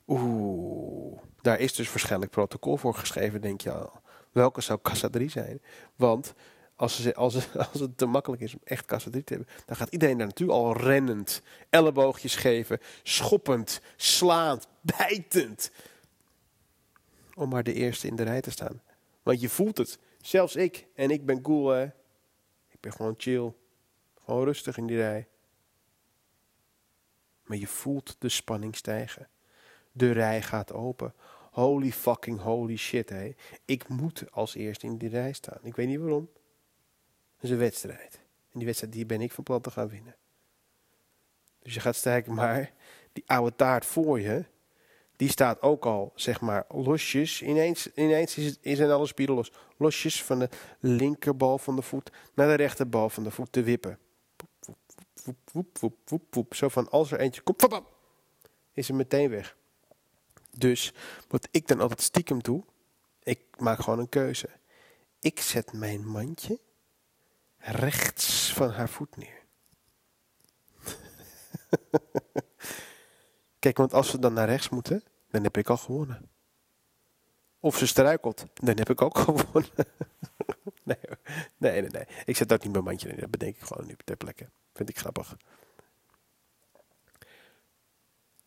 Oeh, 0.07 1.19
daar 1.41 1.59
is 1.59 1.73
dus 1.73 1.89
waarschijnlijk 1.89 2.31
protocol 2.31 2.77
voor 2.77 2.95
geschreven, 2.95 3.41
denk 3.41 3.61
je 3.61 3.71
al. 3.71 4.01
Welke 4.31 4.61
zou 4.61 4.79
kassa 4.81 5.09
3 5.09 5.29
zijn? 5.29 5.61
Want 5.95 6.33
als, 6.75 7.01
ze, 7.01 7.15
als, 7.15 7.33
het, 7.33 7.57
als 7.71 7.79
het 7.79 7.97
te 7.97 8.05
makkelijk 8.05 8.41
is 8.41 8.53
om 8.53 8.61
echt 8.63 8.85
kassa 8.85 9.09
3 9.09 9.23
te 9.23 9.33
hebben, 9.33 9.53
dan 9.65 9.75
gaat 9.75 9.91
iedereen 9.91 10.17
daar 10.17 10.27
natuurlijk 10.27 10.59
al 10.59 10.77
rennend, 10.77 11.41
elleboogjes 11.69 12.35
geven, 12.35 12.79
schoppend, 13.03 13.81
slaand, 13.95 14.67
bijtend. 14.81 15.71
Om 17.33 17.49
maar 17.49 17.63
de 17.63 17.73
eerste 17.73 18.07
in 18.07 18.15
de 18.15 18.23
rij 18.23 18.41
te 18.41 18.51
staan. 18.51 18.81
Want 19.23 19.41
je 19.41 19.49
voelt 19.49 19.77
het. 19.77 19.99
Zelfs 20.21 20.55
ik. 20.55 20.87
En 20.95 21.09
ik 21.09 21.25
ben 21.25 21.41
cool, 21.41 21.69
hè. 21.69 21.87
Ben 22.85 22.93
gewoon 22.93 23.15
chill. 23.17 23.53
Gewoon 24.25 24.43
rustig 24.43 24.77
in 24.77 24.87
die 24.87 24.97
rij. 24.97 25.27
Maar 27.43 27.57
je 27.57 27.67
voelt 27.67 28.15
de 28.19 28.29
spanning 28.29 28.75
stijgen. 28.75 29.29
De 29.91 30.11
rij 30.11 30.41
gaat 30.41 30.73
open. 30.73 31.13
Holy 31.51 31.91
fucking 31.91 32.39
holy 32.39 32.75
shit, 32.75 33.09
hé. 33.09 33.35
Ik 33.65 33.87
moet 33.87 34.31
als 34.31 34.55
eerste 34.55 34.85
in 34.85 34.97
die 34.97 35.09
rij 35.09 35.33
staan. 35.33 35.59
Ik 35.61 35.75
weet 35.75 35.87
niet 35.87 35.99
waarom. 35.99 36.29
Het 37.35 37.43
is 37.43 37.49
een 37.49 37.57
wedstrijd. 37.57 38.13
En 38.51 38.57
die 38.57 38.65
wedstrijd 38.65 38.93
die 38.93 39.05
ben 39.05 39.21
ik 39.21 39.31
van 39.31 39.43
plan 39.43 39.61
te 39.61 39.71
gaan 39.71 39.89
winnen. 39.89 40.15
Dus 41.59 41.73
je 41.73 41.79
gaat 41.79 41.95
stijgen, 41.95 42.33
maar 42.33 42.73
die 43.13 43.23
oude 43.27 43.55
taart 43.55 43.85
voor 43.85 44.19
je, 44.19 44.45
die 45.15 45.29
staat 45.29 45.61
ook 45.61 45.85
al, 45.85 46.11
zeg 46.15 46.41
maar, 46.41 46.65
losjes. 46.69 47.41
Ineens, 47.41 47.93
ineens 47.93 48.37
is, 48.37 48.45
het, 48.45 48.77
zijn 48.77 48.91
alle 48.91 49.07
spieren 49.07 49.35
los. 49.35 49.51
Losjes 49.77 50.23
van 50.23 50.39
de 50.39 50.49
linkerbal 50.79 51.57
van 51.57 51.75
de 51.75 51.81
voet 51.81 52.11
naar 52.33 52.47
de 52.47 52.53
rechterbal 52.53 53.09
van 53.09 53.23
de 53.23 53.31
voet 53.31 53.51
te 53.51 53.63
wippen. 53.63 53.99
Woep, 55.23 55.37
woep, 55.51 55.77
woep, 55.79 55.97
woep, 56.09 56.33
woep, 56.35 56.55
Zo 56.55 56.69
van, 56.69 56.89
als 56.89 57.11
er 57.11 57.19
eentje 57.19 57.41
komt, 57.41 57.81
is 58.73 58.89
er 58.89 58.95
meteen 58.95 59.29
weg. 59.29 59.57
Dus 60.57 60.93
wat 61.27 61.47
ik 61.51 61.67
dan 61.67 61.79
altijd 61.79 62.01
stiekem 62.01 62.41
doe, 62.41 62.63
ik 63.23 63.39
maak 63.57 63.79
gewoon 63.79 63.99
een 63.99 64.09
keuze. 64.09 64.49
Ik 65.19 65.39
zet 65.39 65.73
mijn 65.73 66.07
mandje 66.07 66.59
rechts 67.57 68.53
van 68.53 68.69
haar 68.69 68.89
voet 68.89 69.17
neer. 69.17 69.43
Kijk, 73.65 73.77
want 73.77 73.93
als 73.93 74.11
we 74.11 74.19
dan 74.19 74.33
naar 74.33 74.47
rechts 74.47 74.69
moeten, 74.69 75.03
dan 75.29 75.43
heb 75.43 75.57
ik 75.57 75.69
al 75.69 75.77
gewonnen. 75.77 76.29
Of 77.59 77.77
ze 77.77 77.87
struikelt, 77.87 78.45
dan 78.53 78.77
heb 78.77 78.89
ik 78.89 79.01
ook 79.01 79.17
gewonnen. 79.25 79.69
nee, 80.83 80.97
nee, 81.57 81.81
nee. 81.81 82.07
Ik 82.25 82.35
zet 82.35 82.49
dat 82.49 82.63
niet 82.63 82.71
mijn 82.71 82.83
mandje 82.83 83.09
in, 83.09 83.19
dat 83.19 83.31
bedenk 83.31 83.55
ik 83.55 83.61
gewoon 83.61 83.87
nu 83.87 83.95
ter 84.03 84.15
plekke. 84.15 84.49
Vind 84.73 84.89
ik 84.89 84.97
grappig. 84.97 85.37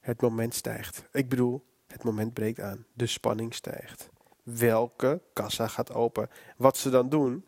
Het 0.00 0.20
moment 0.20 0.54
stijgt. 0.54 1.08
Ik 1.12 1.28
bedoel, 1.28 1.64
het 1.86 2.04
moment 2.04 2.32
breekt 2.32 2.60
aan. 2.60 2.86
De 2.92 3.06
spanning 3.06 3.54
stijgt. 3.54 4.08
Welke 4.42 5.22
kassa 5.32 5.68
gaat 5.68 5.92
open? 5.92 6.30
Wat 6.56 6.76
ze 6.76 6.90
dan 6.90 7.08
doen, 7.08 7.46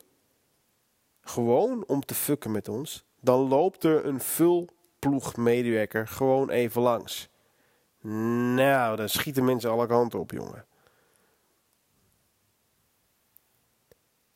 gewoon 1.21 1.87
om 1.87 2.05
te 2.05 2.15
fucken 2.15 2.50
met 2.50 2.69
ons, 2.69 3.05
dan 3.21 3.49
loopt 3.49 3.85
er 3.85 4.05
een 4.07 4.21
vulploegmedewerker 4.21 6.09
gewoon 6.09 6.50
even 6.50 6.83
langs. 6.83 7.30
Nou, 8.00 8.97
dan 8.97 9.09
schieten 9.09 9.45
mensen 9.45 9.71
alle 9.71 9.87
kanten 9.87 10.19
op, 10.19 10.30
jongen. 10.30 10.64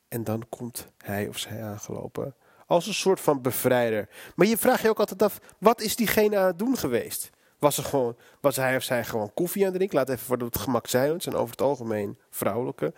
En 0.09 0.25
dan 0.25 0.47
komt 0.49 0.89
hij 0.99 1.29
of 1.29 1.39
zij 1.39 1.65
aangelopen. 1.65 2.35
Als 2.67 2.87
een 2.87 2.95
soort 2.95 3.21
van 3.21 3.43
bevrijder. 3.43 4.09
Maar 4.35 4.47
je 4.47 4.57
vraagt 4.57 4.83
je 4.83 4.89
ook 4.89 4.99
altijd 4.99 5.23
af, 5.23 5.41
wat 5.59 5.81
is 5.81 5.97
diegene 5.97 6.39
aan 6.39 6.47
het 6.47 6.59
doen 6.59 6.77
geweest? 6.77 7.31
Was, 7.65 7.79
er 7.79 7.85
gewoon, 7.85 8.17
was 8.41 8.57
hij 8.57 8.77
of 8.77 8.83
zij 8.83 9.05
gewoon 9.05 9.35
koffie 9.35 9.61
aan 9.61 9.69
het 9.69 9.77
drinken? 9.77 9.99
Laat 9.99 10.09
even 10.09 10.27
voor 10.27 10.39
het 10.39 10.59
gemak 10.59 10.87
zijn. 10.87 11.13
Het 11.13 11.23
zijn 11.23 11.35
over 11.35 11.51
het 11.51 11.61
algemeen 11.61 12.19
vrouwelijke 12.31 12.93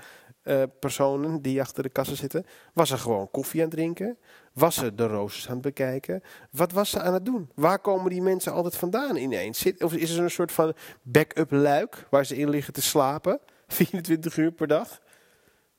uh, 0.45 0.63
personen 0.81 1.43
die 1.43 1.61
achter 1.61 1.83
de 1.83 1.89
kassen 1.89 2.17
zitten. 2.17 2.47
Was 2.73 2.89
ze 2.89 2.99
gewoon 2.99 3.31
koffie 3.31 3.61
aan 3.61 3.67
het 3.67 3.77
drinken? 3.77 4.19
Was 4.53 4.75
ze 4.75 4.95
de 4.95 5.07
roosters 5.07 5.49
aan 5.49 5.53
het 5.53 5.63
bekijken? 5.63 6.23
Wat 6.51 6.73
was 6.73 6.91
ze 6.91 7.01
aan 7.01 7.15
het 7.15 7.25
doen? 7.25 7.51
Waar 7.55 7.79
komen 7.79 8.11
die 8.11 8.23
mensen 8.23 8.53
altijd 8.53 8.77
vandaan 8.77 9.17
ineens? 9.17 9.59
Zit, 9.59 9.83
of 9.83 9.93
is 9.93 10.11
er 10.11 10.23
een 10.23 10.31
soort 10.31 10.53
van 10.53 10.75
backup 11.03 11.51
luik 11.51 12.07
waar 12.11 12.27
ze 12.27 12.37
in 12.37 12.51
liggen 12.51 12.73
te 12.73 12.83
slapen? 12.83 13.41
24 13.67 14.37
uur 14.37 14.53
per 14.53 14.67
dag? 14.67 15.01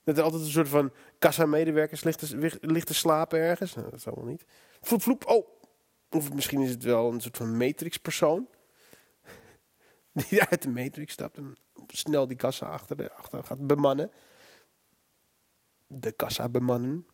Dat 0.03 0.17
er 0.17 0.23
altijd 0.23 0.41
een 0.41 0.49
soort 0.49 0.69
van 0.69 0.91
kassa-medewerkers 1.19 2.03
ligt 2.61 2.87
te 2.87 2.93
slapen 2.93 3.39
ergens? 3.39 3.75
Nou, 3.75 3.89
dat 3.89 4.01
zal 4.01 4.13
wel 4.15 4.25
niet. 4.25 4.45
Vloep, 4.81 5.01
vloep, 5.01 5.25
oh! 5.25 5.47
Of 6.09 6.33
misschien 6.33 6.61
is 6.61 6.69
het 6.69 6.83
wel 6.83 7.11
een 7.11 7.21
soort 7.21 7.37
van 7.37 7.57
matrix-persoon. 7.57 8.47
Die 10.29 10.43
uit 10.43 10.61
de 10.61 10.69
matrix 10.69 11.13
stapt 11.13 11.37
en 11.37 11.57
snel 11.87 12.27
die 12.27 12.37
kassa 12.37 12.65
achter, 12.65 13.11
achter 13.11 13.43
gaat 13.43 13.67
bemannen 13.67 14.11
de 15.87 16.11
kassa 16.11 16.49
bemannen. 16.49 17.07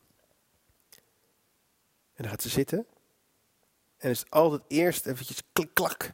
En 2.14 2.24
dan 2.24 2.30
gaat 2.30 2.42
ze 2.42 2.50
zitten. 2.50 2.88
En 3.98 4.10
is 4.10 4.20
het 4.20 4.30
altijd 4.30 4.62
eerst 4.68 5.06
eventjes 5.06 5.42
klik 5.54 5.74
klak. 5.74 6.14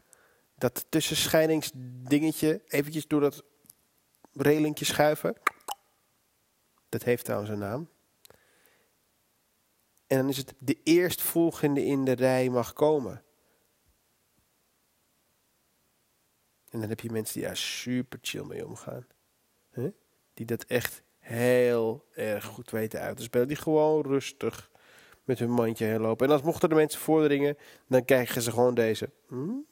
Dat 0.56 0.86
tussenscheidingsdingetje 0.90 2.62
eventjes 2.68 3.08
door 3.08 3.22
dat 3.22 3.44
relingje 4.32 4.86
schuiven. 4.86 5.36
Dat 6.90 7.04
heeft 7.04 7.24
trouwens 7.26 7.52
een 7.52 7.60
naam. 7.60 7.90
En 10.08 10.18
dan 10.18 10.30
is 10.30 10.38
het 10.38 10.54
de 10.60 10.80
eerstvolgende 10.84 11.86
in 11.86 12.06
de 12.06 12.12
rij 12.12 12.50
mag 12.50 12.74
komen. 12.74 13.24
En 16.70 16.80
dan 16.80 16.90
heb 16.90 17.00
je 17.00 17.12
mensen 17.12 17.34
die 17.40 17.44
daar 17.44 17.58
super 17.58 18.20
chill 18.22 18.44
mee 18.44 18.68
omgaan. 18.68 19.08
Die 20.34 20.46
dat 20.46 20.64
echt 20.64 21.04
heel 21.20 22.06
erg 22.14 22.46
goed 22.46 22.72
weten 22.72 23.00
uit 23.00 23.18
te 23.18 23.24
spelen. 23.24 23.48
Die 23.48 23.58
gewoon 23.58 24.02
rustig 24.02 24.72
met 25.24 25.40
hun 25.40 25.52
mandje 25.52 25.86
heen 25.86 26.02
lopen. 26.02 26.28
En 26.28 26.34
als 26.34 26.42
mochten 26.42 26.70
de 26.70 26.76
mensen 26.76 27.00
voordringen, 27.00 27.58
dan 27.88 28.06
krijgen 28.06 28.42
ze 28.42 28.52
gewoon 28.52 28.74
deze. 28.74 29.10
Hmm, 29.28 29.66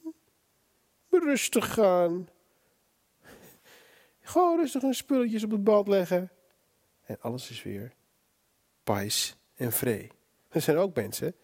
rustig 1.10 1.74
gaan. 1.74 2.30
Gewoon 4.22 4.60
rustig 4.60 4.82
hun 4.82 4.94
spulletjes 4.94 5.44
op 5.44 5.51
het 5.51 5.63
bad 5.63 5.88
leggen. 5.88 6.32
En 7.06 7.18
alles 7.22 7.50
is 7.50 7.63
weer 7.63 7.94
pais 8.84 9.38
en 9.56 9.72
vree. 9.72 10.12
Er 10.50 10.62
zijn 10.62 10.77
ook 10.77 10.96
mensen 10.96 11.36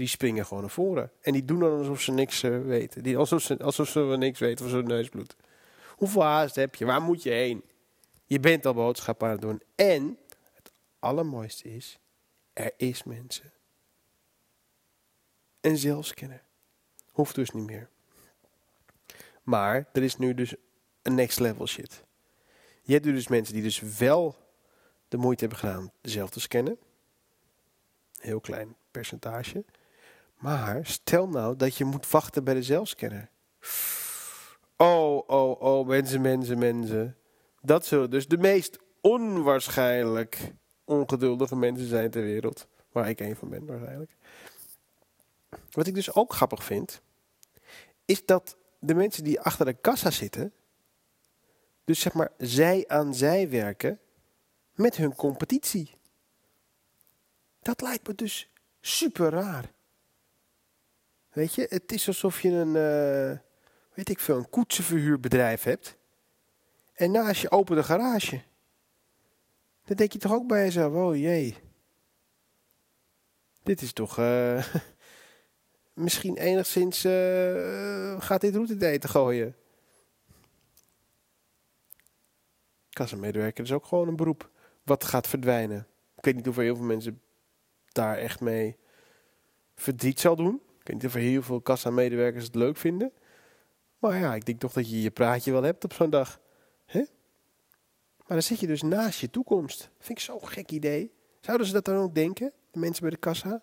die 0.00 0.08
springen 0.08 0.46
gewoon 0.46 0.62
naar 0.62 0.72
voren. 0.72 1.10
En 1.20 1.32
die 1.32 1.44
doen 1.44 1.58
dan 1.58 1.78
alsof 1.78 2.00
ze 2.00 2.12
niks 2.12 2.42
uh, 2.42 2.62
weten. 2.62 3.02
Die, 3.02 3.16
alsof, 3.16 3.42
ze, 3.42 3.58
alsof 3.58 3.88
ze 3.88 4.00
niks 4.00 4.38
weten 4.38 4.68
van 4.68 4.86
neus 4.86 5.08
bloedt. 5.08 5.36
Hoeveel 5.96 6.22
haast 6.22 6.54
heb 6.54 6.74
je? 6.74 6.84
Waar 6.84 7.02
moet 7.02 7.22
je 7.22 7.30
heen? 7.30 7.64
Je 8.24 8.40
bent 8.40 8.66
al 8.66 8.74
boodschappen 8.74 9.26
aan 9.26 9.32
het 9.32 9.42
doen. 9.42 9.62
En 9.74 10.18
het 10.54 10.72
allermooiste 10.98 11.74
is, 11.74 11.98
er 12.52 12.72
is 12.76 13.02
mensen. 13.02 13.52
En 15.60 15.76
zelfscanner. 15.76 16.42
Hoeft 17.10 17.34
dus 17.34 17.50
niet 17.50 17.66
meer. 17.66 17.88
Maar 19.42 19.88
er 19.92 20.02
is 20.02 20.16
nu 20.16 20.34
dus 20.34 20.54
een 21.02 21.14
next 21.14 21.40
level 21.40 21.66
shit. 21.66 22.04
Je 22.82 22.92
hebt 22.92 23.04
dus 23.04 23.28
mensen 23.28 23.54
die 23.54 23.62
dus 23.62 23.80
wel 23.80 24.36
de 25.08 25.16
moeite 25.16 25.40
hebben 25.40 25.58
gedaan 25.58 25.92
zelf 26.02 26.30
te 26.30 26.40
scannen. 26.40 26.78
Heel 28.18 28.40
klein 28.40 28.76
percentage. 28.90 29.64
Maar 30.40 30.86
stel 30.86 31.28
nou 31.28 31.56
dat 31.56 31.76
je 31.76 31.84
moet 31.84 32.10
wachten 32.10 32.44
bij 32.44 32.54
de 32.54 32.62
zelfscanner. 32.62 33.30
Oh, 34.76 35.28
oh, 35.28 35.60
oh, 35.60 35.86
mensen, 35.86 36.20
mensen, 36.20 36.58
mensen. 36.58 37.16
Dat 37.60 37.86
zullen 37.86 38.10
dus 38.10 38.28
de 38.28 38.38
meest 38.38 38.78
onwaarschijnlijk 39.00 40.52
ongeduldige 40.84 41.56
mensen 41.56 41.86
zijn 41.86 42.10
ter 42.10 42.22
wereld. 42.22 42.66
Waar 42.92 43.08
ik 43.08 43.20
een 43.20 43.36
van 43.36 43.48
ben 43.48 43.66
waarschijnlijk. 43.66 44.16
Wat 45.70 45.86
ik 45.86 45.94
dus 45.94 46.14
ook 46.14 46.32
grappig 46.32 46.64
vind, 46.64 47.02
is 48.04 48.24
dat 48.24 48.56
de 48.78 48.94
mensen 48.94 49.24
die 49.24 49.40
achter 49.40 49.66
de 49.66 49.74
kassa 49.74 50.10
zitten, 50.10 50.52
dus 51.84 52.00
zeg 52.00 52.12
maar, 52.12 52.32
zij 52.38 52.84
aan 52.88 53.14
zij 53.14 53.50
werken 53.50 54.00
met 54.74 54.96
hun 54.96 55.14
competitie. 55.14 55.98
Dat 57.62 57.80
lijkt 57.80 58.06
me 58.06 58.14
dus 58.14 58.50
super 58.80 59.30
raar. 59.30 59.72
Weet 61.30 61.54
je, 61.54 61.66
het 61.68 61.92
is 61.92 62.06
alsof 62.06 62.40
je 62.40 62.48
een, 62.48 62.68
uh, 62.68 63.38
weet 63.94 64.08
ik 64.08 64.20
veel, 64.20 64.36
een 64.36 64.50
koetsenverhuurbedrijf 64.50 65.62
hebt. 65.62 65.96
En 66.92 67.10
naast 67.10 67.40
je 67.40 67.50
open 67.50 67.76
de 67.76 67.82
garage. 67.82 68.42
Dan 69.84 69.96
denk 69.96 70.12
je 70.12 70.18
toch 70.18 70.32
ook 70.32 70.46
bij 70.46 70.64
jezelf, 70.64 70.94
oh 70.94 71.16
jee. 71.16 71.56
Dit 73.62 73.82
is 73.82 73.92
toch 73.92 74.18
uh, 74.18 74.64
misschien 75.92 76.36
enigszins 76.36 77.04
uh, 77.04 78.20
gaat 78.20 78.40
dit 78.40 78.54
route 78.54 78.98
te 78.98 79.08
gooien. 79.08 79.54
Kassamedewerker 82.90 83.64
is 83.64 83.72
ook 83.72 83.86
gewoon 83.86 84.08
een 84.08 84.16
beroep 84.16 84.50
wat 84.82 85.04
gaat 85.04 85.26
verdwijnen. 85.26 85.86
Ik 86.16 86.24
weet 86.24 86.34
niet 86.34 86.46
er 86.46 86.60
heel 86.60 86.76
veel 86.76 86.84
mensen 86.84 87.22
daar 87.92 88.16
echt 88.16 88.40
mee 88.40 88.76
verdriet 89.74 90.20
zal 90.20 90.36
doen. 90.36 90.60
Weet 90.90 91.02
niet 91.02 91.10
of 91.10 91.14
er 91.14 91.28
heel 91.28 91.42
veel 91.42 91.60
kassamedewerkers 91.60 92.44
het 92.44 92.54
leuk 92.54 92.76
vinden. 92.76 93.12
Maar 93.98 94.18
ja, 94.18 94.34
ik 94.34 94.44
denk 94.44 94.60
toch 94.60 94.72
dat 94.72 94.90
je 94.90 95.02
je 95.02 95.10
praatje 95.10 95.52
wel 95.52 95.62
hebt 95.62 95.84
op 95.84 95.92
zo'n 95.92 96.10
dag. 96.10 96.40
Hè? 96.86 96.98
Maar 98.16 98.26
dan 98.26 98.42
zit 98.42 98.60
je 98.60 98.66
dus 98.66 98.82
naast 98.82 99.20
je 99.20 99.30
toekomst. 99.30 99.90
Vind 99.98 100.18
ik 100.18 100.24
zo'n 100.24 100.48
gek 100.48 100.70
idee. 100.70 101.12
Zouden 101.40 101.66
ze 101.66 101.72
dat 101.72 101.84
dan 101.84 101.96
ook 101.96 102.14
denken, 102.14 102.52
de 102.70 102.78
mensen 102.78 103.02
bij 103.02 103.10
de 103.10 103.16
kassa? 103.16 103.62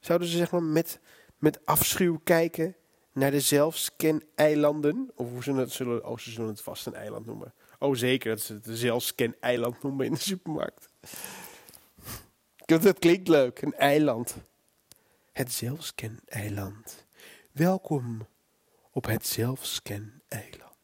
Zouden 0.00 0.28
ze 0.28 0.36
zeg 0.36 0.52
met, 0.52 1.00
met 1.38 1.66
afschuw 1.66 2.20
kijken 2.24 2.76
naar 3.12 3.30
de 3.30 3.40
zelfscan-eilanden? 3.40 5.10
Of 5.14 5.30
hoe 5.30 5.42
ze 5.42 5.52
het 5.52 5.72
zullen, 5.72 6.06
oh, 6.06 6.18
ze 6.18 6.30
zullen 6.30 6.50
het 6.50 6.60
vast 6.60 6.86
een 6.86 6.94
eiland 6.94 7.26
noemen. 7.26 7.54
Oh, 7.78 7.94
zeker 7.94 8.30
dat 8.30 8.40
ze 8.40 8.52
het 8.52 8.66
zelfscan-eiland 8.68 9.82
noemen 9.82 10.06
in 10.06 10.12
de 10.12 10.20
supermarkt. 10.20 10.88
Dat 12.66 12.98
klinkt 12.98 13.28
leuk, 13.28 13.62
een 13.62 13.74
eiland. 13.74 14.36
Het 15.38 15.52
zelfscan-eiland. 15.52 17.06
Welkom 17.52 18.28
op 18.90 19.04
het 19.04 19.26
zelfscan-eiland. 19.26 20.76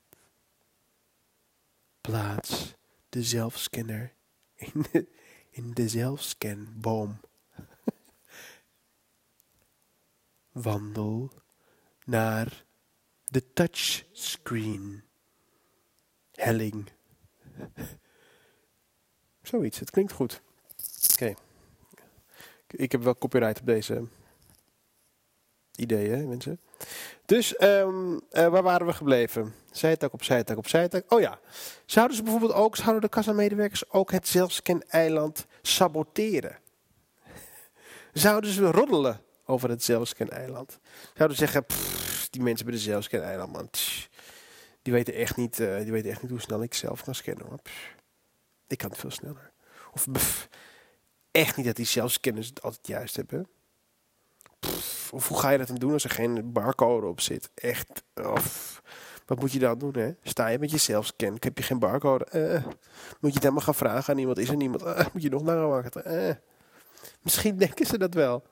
Plaats 2.00 2.74
de 3.08 3.22
zelfscanner 3.22 4.14
in 4.54 4.84
de, 4.92 5.08
in 5.50 5.70
de 5.70 5.88
zelfscanboom. 5.88 7.20
Wandel 10.52 11.32
naar 12.04 12.64
de 13.24 13.52
touchscreen. 13.52 15.04
Helling. 16.32 16.92
Zoiets, 19.42 19.78
het 19.78 19.90
klinkt 19.90 20.12
goed. 20.12 20.42
Oké. 21.12 21.34
Ik 22.66 22.92
heb 22.92 23.02
wel 23.02 23.18
copyright 23.18 23.60
op 23.60 23.66
deze 23.66 24.08
ideeën, 25.76 26.28
mensen. 26.28 26.60
Dus 27.24 27.62
um, 27.62 28.20
waar 28.30 28.62
waren 28.62 28.86
we 28.86 28.92
gebleven? 28.92 29.54
Zijtak 29.70 30.12
op 30.12 30.22
zijtak 30.22 30.56
op 30.56 30.68
zijtak. 30.68 31.12
Oh 31.12 31.20
ja, 31.20 31.38
zouden 31.86 32.16
ze 32.16 32.22
bijvoorbeeld 32.22 32.52
ook, 32.52 32.76
zouden 32.76 33.00
de 33.00 33.08
kassamedewerkers 33.08 33.90
ook 33.90 34.10
het 34.10 34.28
zelfscan-eiland 34.28 35.46
saboteren? 35.62 36.58
Zouden 38.12 38.50
ze 38.50 38.70
roddelen 38.70 39.20
over 39.44 39.68
het 39.68 39.82
zelfscan-eiland? 39.82 40.78
Zouden 41.14 41.36
ze 41.36 41.46
zeggen, 41.46 41.64
die 42.30 42.42
mensen 42.42 42.66
bij 42.66 42.74
de 42.74 42.80
zelfscan-eiland, 42.80 43.52
man, 43.52 43.68
die 44.82 44.92
weten, 44.92 45.14
echt 45.14 45.36
niet, 45.36 45.58
uh, 45.58 45.78
die 45.78 45.92
weten 45.92 46.10
echt 46.10 46.22
niet 46.22 46.30
hoe 46.30 46.40
snel 46.40 46.62
ik 46.62 46.74
zelf 46.74 47.04
kan 47.04 47.14
scannen. 47.14 47.46
Hoor. 47.46 47.60
ik 48.66 48.78
kan 48.78 48.90
het 48.90 48.98
veel 48.98 49.10
sneller. 49.10 49.52
Of 49.92 50.06
echt 51.30 51.56
niet 51.56 51.66
dat 51.66 51.76
die 51.76 51.86
zelfscanners 51.86 52.48
het 52.48 52.62
altijd 52.62 52.86
juist 52.86 53.16
hebben. 53.16 53.48
Of 55.12 55.28
hoe 55.28 55.38
ga 55.38 55.50
je 55.50 55.58
dat 55.58 55.66
dan 55.66 55.76
doen 55.76 55.92
als 55.92 56.04
er 56.04 56.10
geen 56.10 56.52
barcode 56.52 57.06
op 57.06 57.20
zit? 57.20 57.50
Echt, 57.54 58.02
of, 58.14 58.82
wat 59.26 59.40
moet 59.40 59.52
je 59.52 59.58
dan 59.58 59.78
doen, 59.78 59.94
hè? 59.94 60.12
Sta 60.22 60.48
je 60.48 60.58
met 60.58 60.70
je 60.70 60.78
zelfscan, 60.78 61.36
heb 61.38 61.58
je 61.58 61.64
geen 61.64 61.78
barcode? 61.78 62.26
Uh, 62.32 62.64
moet 63.20 63.30
je 63.30 63.34
het 63.34 63.42
helemaal 63.42 63.62
gaan 63.62 63.74
vragen 63.74 64.12
aan 64.12 64.20
iemand? 64.20 64.38
Is 64.38 64.48
er 64.48 64.56
niemand? 64.56 64.82
Uh, 64.82 65.06
moet 65.12 65.22
je 65.22 65.30
nog 65.30 65.42
naar 65.42 65.68
wachten? 65.68 66.26
Uh. 66.26 66.34
Misschien 67.22 67.56
denken 67.56 67.86
ze 67.86 67.98
dat 67.98 68.14
wel. 68.14 68.42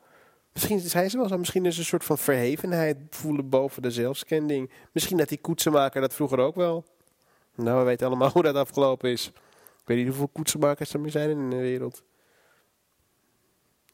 Misschien 0.53 0.81
zijn 0.81 1.11
ze 1.11 1.17
wel 1.17 1.29
zo. 1.29 1.39
Misschien 1.39 1.67
is 1.67 1.75
er 1.75 1.81
een 1.81 1.87
soort 1.87 2.05
van 2.05 2.19
verhevenheid 2.19 2.97
voelen 3.11 3.49
boven 3.49 3.83
de 3.83 3.91
zelfscanding. 3.91 4.71
Misschien 4.93 5.17
dat 5.17 5.29
die 5.29 5.41
koetsenmaker 5.41 6.01
dat 6.01 6.15
vroeger 6.15 6.39
ook 6.39 6.55
wel. 6.55 6.85
Nou, 7.55 7.79
we 7.79 7.85
weten 7.85 8.07
allemaal 8.07 8.31
hoe 8.35 8.43
dat 8.43 8.55
afgelopen 8.55 9.11
is. 9.11 9.27
Ik 9.81 9.89
weet 9.89 9.97
niet 9.97 10.07
hoeveel 10.07 10.29
koetsenmakers 10.29 10.93
er 10.93 11.01
meer 11.01 11.11
zijn 11.11 11.31
in 11.31 11.51
de 11.51 11.57
wereld. 11.57 12.03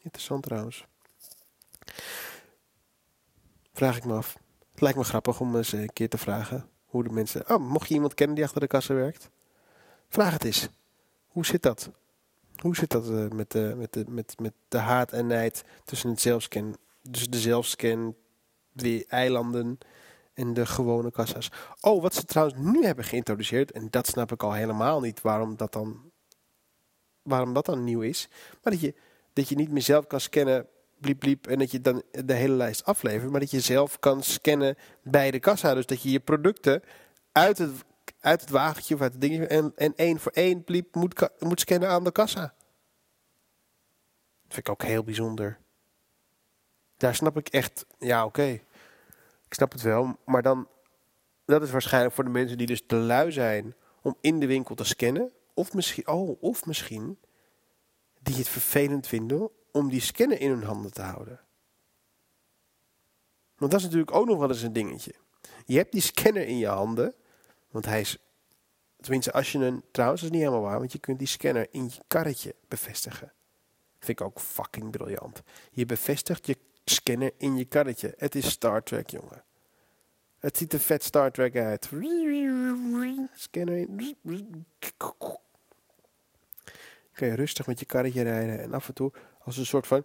Interessant 0.03 0.42
trouwens. 0.42 0.87
Vraag 3.79 3.97
ik 3.97 4.05
me 4.05 4.14
af. 4.14 4.38
Het 4.71 4.81
lijkt 4.81 4.99
me 4.99 5.05
grappig 5.05 5.41
om 5.41 5.57
eens 5.57 5.73
een 5.73 5.93
keer 5.93 6.09
te 6.09 6.19
vragen 6.19 6.69
hoe 6.87 7.03
de 7.03 7.11
mensen... 7.11 7.51
Oh, 7.51 7.71
mocht 7.71 7.88
je 7.88 7.95
iemand 7.95 8.14
kennen 8.14 8.37
die 8.37 8.45
achter 8.45 8.61
de 8.61 8.67
kassa 8.67 8.95
werkt? 8.95 9.31
Vraag 10.09 10.33
het 10.33 10.45
eens. 10.45 10.69
Hoe 11.27 11.47
zit 11.47 11.62
dat? 11.62 11.91
Hoe 12.57 12.77
zit 12.77 12.91
dat 12.91 13.11
uh, 13.11 13.29
met, 13.29 13.51
de, 13.51 13.75
met, 13.77 13.93
de, 13.93 14.05
met, 14.09 14.35
met 14.41 14.53
de 14.69 14.79
haat 14.79 15.12
en 15.12 15.27
nijd 15.27 15.64
tussen 15.85 16.11
het 16.11 16.21
zelfscan, 16.21 16.77
dus 17.03 17.29
de 17.29 17.38
zelfscan, 17.38 18.14
die 18.73 19.07
eilanden 19.07 19.79
en 20.35 20.55
de 20.55 20.67
gewone 20.67 21.11
kassa's? 21.11 21.51
Oh, 21.81 22.03
wat 22.03 22.14
ze 22.14 22.25
trouwens 22.25 22.59
nu 22.59 22.85
hebben 22.85 23.05
geïntroduceerd, 23.05 23.73
en 23.73 23.88
dat 23.91 24.07
snap 24.07 24.33
ik 24.33 24.43
al 24.43 24.53
helemaal 24.53 25.01
niet 25.01 25.21
waarom 25.21 25.57
dat 25.57 25.73
dan, 25.73 26.11
waarom 27.23 27.53
dat 27.53 27.67
dan 27.67 27.85
nieuw 27.85 28.01
is, 28.01 28.29
maar 28.62 28.73
dat 28.73 28.81
je, 28.81 28.95
dat 29.33 29.49
je 29.49 29.57
niet 29.57 29.71
meer 29.71 29.83
zelf 29.83 30.07
kan 30.07 30.21
scannen, 30.21 30.67
bliep 31.00 31.18
bliep, 31.18 31.46
en 31.46 31.58
dat 31.58 31.70
je 31.70 31.80
dan 31.80 32.02
de 32.11 32.34
hele 32.34 32.54
lijst 32.54 32.84
aflevert, 32.84 33.30
maar 33.30 33.40
dat 33.40 33.50
je 33.50 33.61
zelf 33.61 33.98
kan 33.98 34.22
scannen 34.22 34.76
bij 35.02 35.30
de 35.30 35.38
kassa. 35.38 35.74
Dus 35.74 35.87
dat 35.87 36.02
je 36.02 36.11
je 36.11 36.20
producten 36.20 36.82
uit 37.32 37.58
het 37.58 37.72
uit 38.20 38.40
het 38.40 38.50
wagentje 38.50 38.94
of 38.94 39.00
uit 39.00 39.12
het 39.12 39.20
dingetje 39.20 39.46
en, 39.46 39.72
en 39.76 39.92
één 39.96 40.20
voor 40.20 40.32
één 40.32 40.64
bliep 40.64 40.94
moet, 40.94 41.28
moet 41.38 41.61
scannen 41.61 41.88
aan 41.88 42.04
de 42.04 42.12
kassa. 42.12 42.40
Dat 44.42 44.54
vind 44.54 44.66
ik 44.66 44.68
ook 44.68 44.82
heel 44.82 45.04
bijzonder. 45.04 45.58
Daar 46.96 47.14
snap 47.14 47.37
ik 47.37 47.48
echt, 47.48 47.87
ja 47.98 48.24
oké, 48.24 48.46
ik 49.46 49.54
snap 49.54 49.72
het 49.72 49.82
wel, 49.82 50.18
maar 50.24 50.42
dan, 50.42 50.68
dat 51.44 51.62
is 51.62 51.70
waarschijnlijk 51.70 52.14
voor 52.14 52.24
de 52.24 52.30
mensen 52.30 52.58
die 52.58 52.66
dus 52.66 52.82
te 52.87 52.96
lui 52.96 53.32
zijn 53.32 53.74
om 54.02 54.16
in 54.20 54.40
de 54.40 54.46
winkel 54.46 54.74
te 54.74 54.84
scannen. 54.84 55.32
Of 55.54 55.72
misschien, 55.72 56.08
oh, 56.08 56.42
of 56.42 56.66
misschien 56.66 57.18
die 58.22 58.37
het 58.37 58.48
vervelend 58.48 59.06
vinden 59.06 59.50
om 59.72 59.88
die 59.88 60.00
scanner 60.00 60.40
in 60.40 60.50
hun 60.50 60.62
handen 60.62 60.92
te 60.92 61.02
houden. 61.02 61.40
Want 63.57 63.70
dat 63.70 63.81
is 63.81 63.87
natuurlijk 63.87 64.14
ook 64.14 64.26
nog 64.26 64.38
wel 64.38 64.48
eens 64.48 64.62
een 64.62 64.72
dingetje. 64.72 65.14
Je 65.64 65.76
hebt 65.76 65.92
die 65.92 66.00
scanner 66.00 66.46
in 66.46 66.59
je 66.59 66.66
handen 66.66 67.14
want 67.70 67.85
hij 67.85 68.00
is, 68.00 68.18
tenminste 69.00 69.33
als 69.33 69.52
je 69.52 69.59
een, 69.59 69.85
trouwens 69.90 70.20
dat 70.20 70.31
is 70.31 70.37
niet 70.37 70.46
helemaal 70.46 70.68
waar, 70.68 70.78
want 70.78 70.92
je 70.92 70.98
kunt 70.98 71.18
die 71.18 71.28
scanner 71.28 71.66
in 71.70 71.85
je 71.85 72.00
karretje 72.07 72.54
bevestigen. 72.68 73.33
Vind 73.98 74.20
ik 74.20 74.26
ook 74.26 74.40
fucking 74.40 74.90
briljant. 74.90 75.42
Je 75.70 75.87
bevestigt 75.87 76.46
je 76.46 76.57
scanner 76.85 77.33
in 77.37 77.57
je 77.57 77.64
karretje. 77.64 78.14
Het 78.16 78.35
is 78.35 78.50
Star 78.50 78.83
Trek, 78.83 79.11
jongen. 79.11 79.44
Het 80.38 80.57
ziet 80.57 80.72
er 80.72 80.81
vet 80.81 81.04
Star 81.04 81.31
Trek 81.33 81.57
uit. 81.57 81.88
Scanner 83.35 83.76
in. 83.76 84.16
Kun 87.12 87.26
je 87.26 87.35
rustig 87.35 87.66
met 87.66 87.78
je 87.78 87.87
karretje 87.87 88.22
rijden 88.22 88.61
en 88.61 88.74
af 88.74 88.88
en 88.88 88.94
toe 88.94 89.12
als 89.48 89.56
een 89.56 89.66
soort 89.66 89.87
van. 89.87 90.04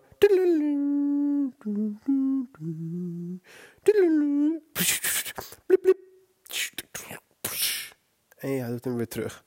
En 8.38 8.50
je 8.50 8.66
doet 8.68 8.84
hem 8.84 8.96
weer 8.96 9.08
terug. 9.08 9.46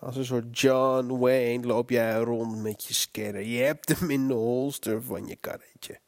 Als 0.00 0.16
een 0.16 0.24
soort 0.24 0.60
John 0.60 1.18
Wayne 1.18 1.66
loop 1.66 1.90
jij 1.90 2.18
rond 2.18 2.62
met 2.62 2.84
je 2.84 2.94
scanner. 2.94 3.42
Je 3.42 3.62
hebt 3.62 3.98
hem 3.98 4.10
in 4.10 4.28
de 4.28 4.34
holster 4.34 5.02
van 5.02 5.26
je 5.26 5.36
karretje. 5.36 6.00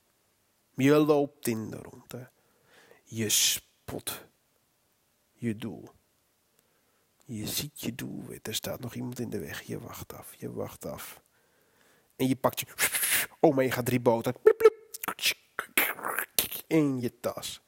Je 0.75 0.95
loopt 0.95 1.47
in 1.47 1.71
de 1.71 1.77
ronde. 1.77 2.31
Je 3.05 3.29
spot 3.29 4.27
je 5.33 5.57
doel. 5.57 5.91
Je 7.25 7.47
ziet 7.47 7.81
je 7.81 7.95
doel. 7.95 8.25
Er 8.43 8.55
staat 8.55 8.81
nog 8.81 8.95
iemand 8.95 9.19
in 9.19 9.31
de 9.31 9.39
weg. 9.39 9.63
Je 9.63 9.81
wacht 9.81 10.13
af. 10.13 10.35
Je 10.39 10.53
wacht 10.53 10.87
af. 10.87 11.23
En 12.17 12.29
je 12.29 12.37
pakt 12.37 12.61
je. 12.61 13.11
Oh, 13.45 13.55
maar 13.55 13.65
je 13.65 13.71
gaat 13.71 13.87
drie 13.87 14.01
boten. 14.01 14.35
In 16.67 17.01
je 17.01 17.21
tas. 17.21 17.63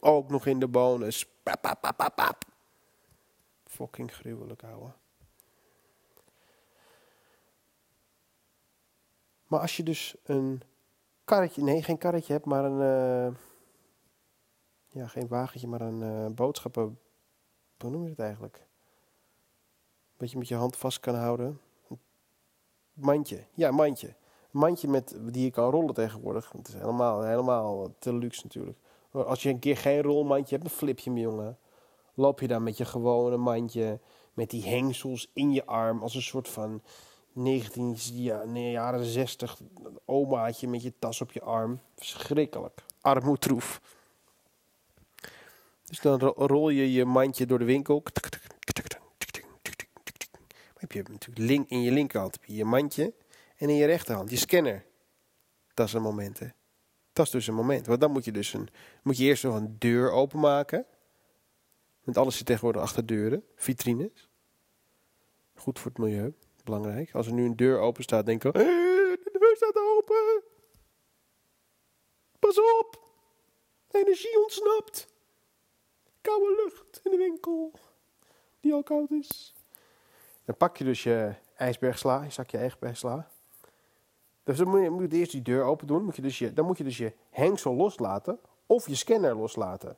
Ook 0.00 0.30
nog 0.30 0.46
in 0.46 0.58
de 0.58 0.68
bonus. 0.68 1.26
Fucking 3.64 4.14
gruwelijk, 4.14 4.62
ouwe. 4.62 4.92
Maar 9.46 9.60
als 9.60 9.76
je 9.76 9.82
dus 9.82 10.14
een 10.22 10.62
karretje, 11.24 11.62
nee, 11.62 11.82
geen 11.82 11.98
karretje 11.98 12.32
hebt, 12.32 12.44
maar 12.44 12.64
een, 12.64 12.80
uh, 12.80 13.36
ja, 14.88 15.06
geen 15.06 15.28
wagentje, 15.28 15.68
maar 15.68 15.80
een 15.80 16.00
uh, 16.00 16.26
boodschappen, 16.26 16.98
hoe 17.78 17.90
noem 17.90 18.02
je 18.02 18.10
het 18.10 18.18
eigenlijk? 18.18 18.66
Dat 20.16 20.30
je 20.30 20.38
met 20.38 20.48
je 20.48 20.54
hand 20.54 20.76
vast 20.76 21.00
kan 21.00 21.14
houden. 21.14 21.60
Mandje. 22.94 23.44
Ja, 23.54 23.70
mandje. 23.70 24.14
Mandje 24.50 24.88
met, 24.88 25.16
die 25.20 25.44
je 25.44 25.50
kan 25.50 25.70
rollen 25.70 25.94
tegenwoordig. 25.94 26.52
Het 26.56 26.68
is 26.68 26.74
helemaal, 26.74 27.22
helemaal 27.22 27.94
te 27.98 28.14
luxe 28.14 28.40
natuurlijk. 28.42 28.78
Als 29.10 29.42
je 29.42 29.48
een 29.48 29.58
keer 29.58 29.76
geen 29.76 30.02
rolmandje 30.02 30.54
hebt, 30.56 30.68
dan 30.68 30.78
flip 30.78 30.98
je 30.98 31.10
hem, 31.10 31.18
jongen. 31.18 31.58
Loop 32.14 32.40
je 32.40 32.48
dan 32.48 32.62
met 32.62 32.76
je 32.76 32.84
gewone 32.84 33.36
mandje, 33.36 34.00
met 34.34 34.50
die 34.50 34.62
hengsels 34.62 35.30
in 35.32 35.52
je 35.52 35.66
arm, 35.66 36.02
als 36.02 36.14
een 36.14 36.22
soort 36.22 36.48
van 36.48 36.82
19, 37.32 37.96
ja, 38.12 38.44
jaren 38.44 39.04
60 39.04 39.60
omaatje 40.04 40.68
met 40.68 40.82
je 40.82 40.92
tas 40.98 41.20
op 41.20 41.32
je 41.32 41.42
arm. 41.42 41.80
Verschrikkelijk. 41.96 42.84
Armoedroef. 43.00 43.80
Dus 45.84 46.00
dan 46.00 46.20
rol 46.20 46.68
je 46.68 46.92
je 46.92 47.04
mandje 47.04 47.46
door 47.46 47.58
de 47.58 47.64
winkel. 47.64 48.02
Heb 50.98 51.06
je 51.06 51.12
natuurlijk 51.12 51.48
link, 51.50 51.68
in 51.68 51.82
je 51.82 51.90
linkerhand 51.90 52.32
heb 52.32 52.44
je, 52.44 52.54
je 52.54 52.64
mandje 52.64 53.14
en 53.56 53.68
in 53.68 53.74
je 53.74 53.86
rechterhand 53.86 54.30
je 54.30 54.36
scanner. 54.36 54.84
Dat 55.74 55.86
is 55.86 55.92
een 55.92 56.02
moment, 56.02 56.38
hè. 56.38 56.46
Dat 57.12 57.26
is 57.26 57.32
dus 57.32 57.46
een 57.46 57.54
moment. 57.54 57.86
Want 57.86 58.00
dan 58.00 58.10
moet 58.10 58.24
je 58.24 58.32
dus 58.32 58.52
een, 58.52 58.68
moet 59.02 59.18
je 59.18 59.24
eerst 59.24 59.44
nog 59.44 59.54
een 59.54 59.78
deur 59.78 60.10
openmaken. 60.10 60.86
Want 62.04 62.16
alles 62.16 62.36
zit 62.36 62.46
tegenwoordig 62.46 62.82
achter 62.82 63.06
deuren, 63.06 63.44
vitrines. 63.56 64.28
Goed 65.54 65.78
voor 65.78 65.90
het 65.90 66.00
milieu, 66.00 66.34
belangrijk. 66.64 67.14
Als 67.14 67.26
er 67.26 67.32
nu 67.32 67.44
een 67.44 67.56
deur 67.56 67.78
open 67.78 68.02
staat, 68.02 68.26
denk 68.26 68.44
ik, 68.44 68.52
de 68.52 69.36
deur 69.38 69.56
staat 69.56 69.76
open. 69.76 70.42
Pas 72.38 72.58
op, 72.58 73.02
energie 73.90 74.40
ontsnapt. 74.40 75.06
Koude 76.20 76.62
lucht 76.64 77.00
in 77.04 77.10
de 77.10 77.16
winkel, 77.16 77.72
die 78.60 78.72
al 78.72 78.82
koud 78.82 79.10
is. 79.10 79.54
Dan 80.44 80.56
pak 80.56 80.76
je 80.76 80.84
dus 80.84 81.02
je 81.02 81.34
ijsbergsla, 81.56 82.22
je 82.22 82.30
zakje 82.30 82.58
ijsbergsla. 82.58 83.28
Dus 84.44 84.58
dan 84.58 84.68
moet 84.68 84.82
je, 84.82 84.90
moet 84.90 85.12
eerst 85.12 85.32
die 85.32 85.42
deur 85.42 85.64
open 85.64 85.86
doen. 85.86 86.04
Moet 86.04 86.16
je 86.16 86.22
dus 86.22 86.38
je, 86.38 86.52
dan 86.52 86.66
moet 86.66 86.78
je 86.78 86.84
dus 86.84 86.96
je 86.96 87.12
hengsel 87.30 87.74
loslaten 87.74 88.38
of 88.66 88.88
je 88.88 88.94
scanner 88.94 89.36
loslaten. 89.36 89.96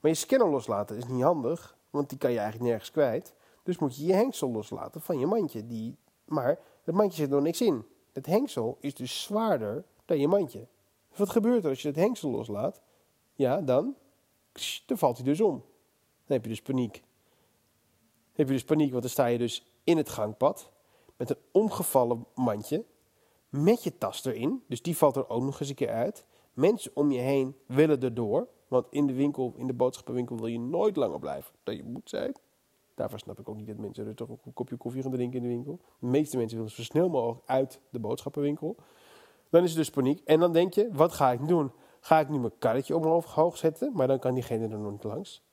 Maar 0.00 0.10
je 0.10 0.16
scanner 0.16 0.48
loslaten 0.48 0.96
is 0.96 1.06
niet 1.06 1.22
handig, 1.22 1.76
want 1.90 2.08
die 2.08 2.18
kan 2.18 2.30
je 2.30 2.38
eigenlijk 2.38 2.68
nergens 2.68 2.90
kwijt. 2.90 3.34
Dus 3.62 3.78
moet 3.78 3.96
je 3.96 4.06
je 4.06 4.12
hengsel 4.12 4.50
loslaten 4.50 5.00
van 5.00 5.18
je 5.18 5.26
mandje. 5.26 5.66
Die, 5.66 5.96
maar 6.24 6.58
het 6.84 6.94
mandje 6.94 7.16
zit 7.16 7.30
nog 7.30 7.42
niks 7.42 7.60
in. 7.60 7.84
Het 8.12 8.26
hengsel 8.26 8.76
is 8.80 8.94
dus 8.94 9.22
zwaarder 9.22 9.84
dan 10.04 10.18
je 10.18 10.28
mandje. 10.28 10.66
Dus 11.08 11.18
wat 11.18 11.30
gebeurt 11.30 11.64
er 11.64 11.70
als 11.70 11.82
je 11.82 11.88
het 11.88 11.96
hengsel 11.96 12.30
loslaat? 12.30 12.80
Ja, 13.34 13.60
dan, 13.60 13.94
dan 14.86 14.98
valt 14.98 15.16
hij 15.16 15.24
dus 15.24 15.40
om. 15.40 15.54
Dan 16.26 16.36
heb 16.36 16.42
je 16.42 16.48
dus 16.50 16.62
paniek. 16.62 17.02
Heb 18.40 18.48
je 18.48 18.54
dus 18.54 18.64
paniek, 18.64 18.90
want 18.90 19.02
dan 19.02 19.10
sta 19.10 19.26
je 19.26 19.38
dus 19.38 19.66
in 19.84 19.96
het 19.96 20.08
gangpad 20.08 20.70
met 21.16 21.30
een 21.30 21.36
omgevallen 21.52 22.26
mandje 22.34 22.84
met 23.48 23.82
je 23.82 23.98
tas 23.98 24.24
erin. 24.24 24.62
Dus 24.68 24.82
die 24.82 24.96
valt 24.96 25.16
er 25.16 25.28
ook 25.28 25.42
nog 25.42 25.60
eens 25.60 25.68
een 25.68 25.74
keer 25.74 25.90
uit. 25.90 26.24
Mensen 26.52 26.90
om 26.94 27.12
je 27.12 27.18
heen 27.18 27.56
willen 27.66 28.00
erdoor. 28.00 28.48
Want 28.68 28.86
in 28.90 29.06
de 29.06 29.12
winkel, 29.12 29.54
in 29.56 29.66
de 29.66 29.72
boodschappenwinkel 29.72 30.36
wil 30.36 30.46
je 30.46 30.58
nooit 30.58 30.96
langer 30.96 31.18
blijven 31.18 31.54
dan 31.64 31.76
je 31.76 31.84
moet 31.84 32.08
zijn. 32.08 32.32
Daarvoor 32.94 33.18
snap 33.18 33.38
ik 33.38 33.48
ook 33.48 33.56
niet 33.56 33.66
dat 33.66 33.76
mensen 33.76 34.06
er 34.06 34.14
toch 34.14 34.28
een 34.28 34.52
kopje 34.52 34.76
koffie 34.76 35.02
gaan 35.02 35.10
drinken 35.10 35.36
in 35.36 35.48
de 35.48 35.54
winkel. 35.54 35.80
De 35.98 36.06
meeste 36.06 36.36
mensen 36.36 36.56
willen 36.56 36.72
zo 36.72 36.82
snel 36.82 37.08
mogelijk 37.08 37.46
uit 37.46 37.80
de 37.90 37.98
boodschappenwinkel. 37.98 38.76
Dan 39.50 39.62
is 39.62 39.70
er 39.70 39.76
dus 39.76 39.90
paniek. 39.90 40.20
En 40.24 40.40
dan 40.40 40.52
denk 40.52 40.74
je, 40.74 40.88
wat 40.92 41.12
ga 41.12 41.30
ik 41.30 41.48
doen? 41.48 41.72
Ga 42.00 42.20
ik 42.20 42.28
nu 42.28 42.38
mijn 42.38 42.58
karretje 42.58 42.96
omhoog 42.96 43.56
zetten? 43.56 43.92
Maar 43.92 44.06
dan 44.06 44.18
kan 44.18 44.34
diegene 44.34 44.68
er 44.68 44.78
nog 44.78 44.92
niet 44.92 45.04
langs. 45.04 45.48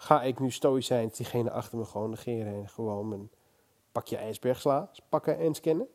Ga 0.00 0.22
ik 0.22 0.40
nu 0.40 0.50
stoïcijns 0.50 1.16
diegene 1.16 1.50
achter 1.50 1.78
me 1.78 1.84
gewoon 1.84 2.10
negeren 2.10 2.54
en 2.54 2.68
gewoon 2.68 3.08
mijn 3.08 3.30
pakje 3.92 4.16
ijsbergsla 4.16 4.90
pakken 5.08 5.38
en 5.38 5.54
scannen? 5.54 5.88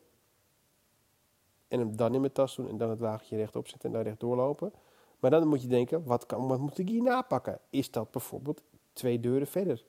En 1.68 1.78
hem 1.78 1.96
dan 1.96 2.14
in 2.14 2.20
mijn 2.20 2.32
tas 2.32 2.56
doen 2.56 2.68
en 2.68 2.76
dan 2.76 2.90
het 2.90 2.98
wagentje 2.98 3.36
rechtop 3.36 3.68
zetten 3.68 3.88
en 3.88 3.94
daar 3.94 4.04
recht 4.04 4.20
doorlopen. 4.20 4.72
Maar 5.18 5.30
dan 5.30 5.48
moet 5.48 5.62
je 5.62 5.68
denken, 5.68 6.04
wat, 6.04 6.26
kan, 6.26 6.46
wat 6.46 6.58
moet 6.58 6.78
ik 6.78 6.88
hier 6.88 7.02
napakken? 7.02 7.58
Is 7.70 7.90
dat 7.90 8.10
bijvoorbeeld 8.10 8.62
twee 8.92 9.20
deuren 9.20 9.46
verder? 9.46 9.84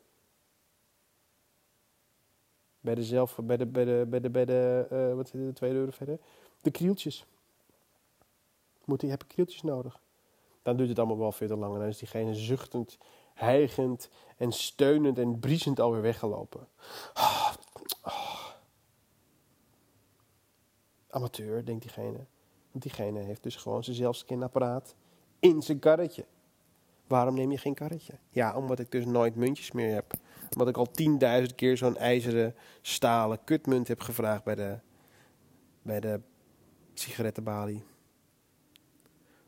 Bij 2.80 2.96
de 2.96 3.04
zelf, 3.04 3.40
bij 3.44 3.58
de, 3.58 3.66
bij 3.66 3.86
de, 3.86 4.06
bij 4.10 4.20
de, 4.20 4.30
bij 4.30 4.46
de 4.46 4.88
uh, 4.92 5.16
wat 5.16 5.28
zitten 5.28 5.48
de 5.48 5.54
twee 5.54 5.72
deuren 5.72 5.94
verder? 5.94 6.20
De 6.62 6.72
krieltjes. 6.72 7.26
Moet 8.86 9.04
ik, 9.04 9.10
heb 9.10 9.24
ik 9.24 9.28
krieltjes 9.28 9.62
nodig? 9.62 10.00
Dan 10.62 10.78
duurt 10.78 10.90
het 10.90 11.00
allemaal 11.00 11.18
wel 11.18 11.32
veel 11.32 11.48
te 11.48 11.56
lang. 11.56 11.74
En 11.74 11.80
dan 11.80 11.88
is 11.88 11.98
diegene 11.98 12.34
zuchtend, 12.34 12.98
hijgend 13.36 14.10
en 14.38 14.52
steunend 14.52 15.18
en 15.18 15.40
briesend 15.40 15.80
alweer 15.80 16.02
weggelopen. 16.02 16.68
Oh, 17.14 17.54
oh. 18.04 18.50
Amateur, 21.10 21.66
denkt 21.66 21.82
diegene. 21.82 22.26
Want 22.72 22.84
diegene 22.84 23.20
heeft 23.20 23.44
dus 23.44 23.56
gewoon 23.56 23.84
zijn 23.84 23.96
zelfscanapparaat 23.96 24.96
in 25.40 25.62
zijn 25.62 25.80
karretje. 25.80 26.26
Waarom 27.08 27.36
neem 27.36 27.52
je 27.52 27.58
geen 27.58 27.74
karretje? 27.74 28.14
Ja, 28.30 28.56
omdat 28.56 28.80
ik 28.80 28.92
dus 28.92 29.06
nooit 29.06 29.36
muntjes 29.36 29.72
meer 29.72 29.94
heb. 29.94 30.14
Omdat 30.52 30.68
ik 30.68 30.78
al 30.78 30.92
tienduizend 30.92 31.56
keer 31.56 31.78
zo'n 31.78 31.98
ijzeren 31.98 32.56
stalen 32.82 33.44
kutmunt 33.44 33.88
heb 33.88 34.02
gevraagd 34.02 34.44
bij 34.44 34.56
de, 34.56 34.80
bij 35.82 36.00
de 36.00 36.20
sigarettenbalie. 36.94 37.84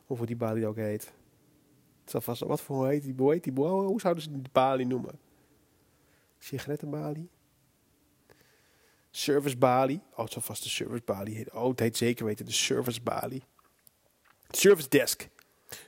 Of 0.07 0.17
hoe 0.17 0.27
die 0.27 0.35
balie 0.35 0.67
ook 0.67 0.75
heet. 0.75 1.13
Zal 2.09 2.21
vast, 2.21 2.41
wat 2.41 2.61
voor 2.61 2.87
heet 2.87 3.03
die, 3.03 3.13
hoe 3.17 3.31
heet 3.31 3.43
die, 3.43 3.53
hoe 3.53 4.01
zouden 4.01 4.23
ze 4.23 4.31
die 4.31 4.41
balie 4.51 4.85
noemen? 4.85 5.19
Sigarettenbalie? 6.39 7.29
Service 9.11 9.57
balie. 9.57 10.01
Oh, 10.11 10.17
het 10.17 10.31
zal 10.31 10.41
vast 10.41 10.63
de 10.63 10.69
service 10.69 11.03
balie 11.05 11.35
heten. 11.35 11.55
Oh, 11.55 11.69
het 11.69 11.79
heet 11.79 11.97
zeker 11.97 12.25
weten 12.25 12.45
de 12.45 12.51
service 12.51 13.01
balie. 13.01 13.43
Service 14.49 14.89
desk. 14.89 15.27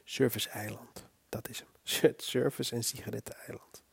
Service 0.04 0.50
eiland. 0.50 1.08
Dat 1.30 1.50
is 1.50 1.60
hem. 1.60 2.14
Service 2.18 2.76
en 2.76 2.84
sigaretten 2.84 3.36
eiland. 3.36 3.84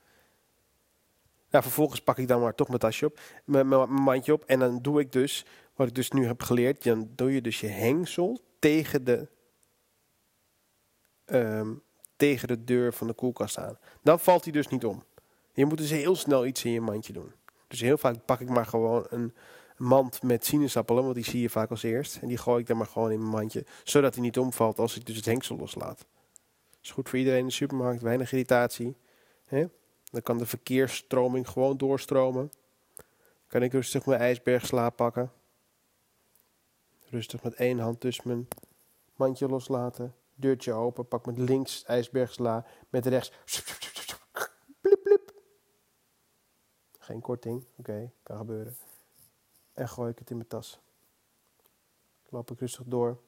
Nou, 1.51 1.65
vervolgens 1.65 2.01
pak 2.01 2.19
ik 2.19 2.29
dan 2.29 2.41
maar 2.41 2.55
toch 2.55 2.69
mijn 2.69 2.81
tasje 2.81 3.07
op, 3.07 3.21
mijn, 3.45 3.69
mijn, 3.69 3.91
mandje 3.91 4.33
op. 4.33 4.45
En 4.45 4.59
dan 4.59 4.83
doe 4.83 5.01
ik 5.01 5.13
dus, 5.13 5.45
wat 5.75 5.87
ik 5.89 5.95
dus 5.95 6.11
nu 6.11 6.27
heb 6.27 6.43
geleerd, 6.43 6.85
dan 6.85 7.11
doe 7.15 7.33
je 7.33 7.41
dus 7.41 7.61
je 7.61 7.67
hengsel 7.67 8.41
tegen 8.59 9.05
de, 9.05 9.29
ehm, 11.25 11.75
tegen 12.17 12.49
de 12.49 12.65
deur 12.65 12.93
van 12.93 13.07
de 13.07 13.13
koelkast 13.13 13.59
aan. 13.59 13.79
Dan 14.03 14.21
valt 14.21 14.45
hij 14.45 14.53
dus 14.53 14.69
niet 14.69 14.85
om. 14.85 15.03
Je 15.53 15.65
moet 15.65 15.79
dus 15.79 15.91
heel 15.91 16.17
snel 16.17 16.47
iets 16.47 16.65
in 16.65 16.71
je 16.71 16.81
mandje 16.81 17.13
doen. 17.13 17.33
Dus 17.69 17.81
heel 17.81 17.99
vaak 17.99 18.25
pak 18.25 18.41
ik 18.41 18.49
maar 18.49 18.67
gewoon 18.67 19.07
een 19.09 19.35
mand 19.77 20.23
met 20.23 20.47
sinaasappelen, 20.47 21.03
want 21.03 21.15
die 21.15 21.25
zie 21.25 21.41
je 21.41 21.51
vaak 21.51 21.71
als 21.71 21.83
eerst. 21.83 22.17
En 22.17 22.29
die 22.29 22.37
gooi 22.37 22.61
ik 22.61 22.67
dan 22.67 22.77
maar 22.77 22.87
gewoon 22.87 23.11
in 23.11 23.19
mijn 23.19 23.31
mandje, 23.31 23.65
zodat 23.85 24.15
hij 24.15 24.23
niet 24.23 24.39
omvalt 24.39 24.79
als 24.79 24.97
ik 24.97 25.07
dus 25.07 25.17
het 25.17 25.25
hengsel 25.25 25.57
loslaat. 25.57 26.07
Is 26.83 26.91
goed 26.91 27.09
voor 27.09 27.19
iedereen 27.19 27.41
in 27.41 27.47
de 27.47 27.53
supermarkt, 27.53 28.03
weinig 28.03 28.33
irritatie. 28.33 28.97
Dan 30.11 30.23
kan 30.23 30.39
de 30.39 30.47
verkeersstroming 30.47 31.49
gewoon 31.49 31.77
doorstromen. 31.77 32.53
Kan 33.47 33.63
ik 33.63 33.73
rustig 33.73 34.07
mijn 34.07 34.21
ijsbergsla 34.21 34.91
pakken. 34.91 35.33
Rustig 37.11 37.43
met 37.43 37.55
één 37.55 37.79
hand 37.79 38.01
dus 38.01 38.23
mijn 38.23 38.49
mandje 39.17 39.49
loslaten. 39.49 40.15
Deurtje 40.39 40.73
open, 40.73 41.09
pak 41.09 41.27
met 41.27 41.39
links 41.39 41.85
ijsbergsla, 41.85 42.67
met 42.89 43.07
rechts 43.07 43.33
Geen 47.07 47.21
korting, 47.21 47.67
oké, 47.77 48.11
kan 48.23 48.39
gebeuren. 48.39 48.77
En 49.73 49.89
gooi 49.89 50.11
ik 50.11 50.19
het 50.19 50.31
in 50.31 50.37
mijn 50.37 50.49
tas. 50.49 50.81
Loop 52.29 52.51
ik 52.51 52.61
rustig 52.61 52.85
door. 52.87 53.21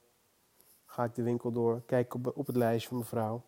Ga 0.84 1.04
ik 1.04 1.14
de 1.14 1.22
winkel 1.22 1.52
door. 1.52 1.82
Kijk 1.86 2.14
op, 2.14 2.46
het 2.46 2.56
lijstje 2.56 2.88
van 2.88 2.96
mijn 2.96 3.08
vrouw. 3.08 3.44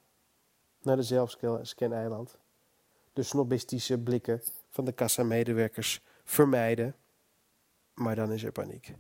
Naar 0.83 0.97
de 0.97 1.03
zelfscan-eiland. 1.03 2.39
De 3.13 3.23
snobistische 3.23 3.99
blikken 3.99 4.43
van 4.69 4.85
de 4.85 4.93
kassa-medewerkers 4.93 6.03
vermijden. 6.25 6.97
Maar 7.95 8.15
dan 8.15 8.33
is 8.33 8.45
er 8.45 8.53
paniek. 8.53 8.95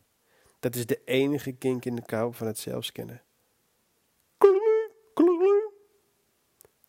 Dat 0.59 0.75
is 0.75 0.87
de 0.87 1.05
enige 1.05 1.53
kink 1.53 1.85
in 1.85 1.95
de 1.95 2.05
kou 2.05 2.35
van 2.35 2.47
het 2.47 2.59
zelfscannen. 2.59 3.23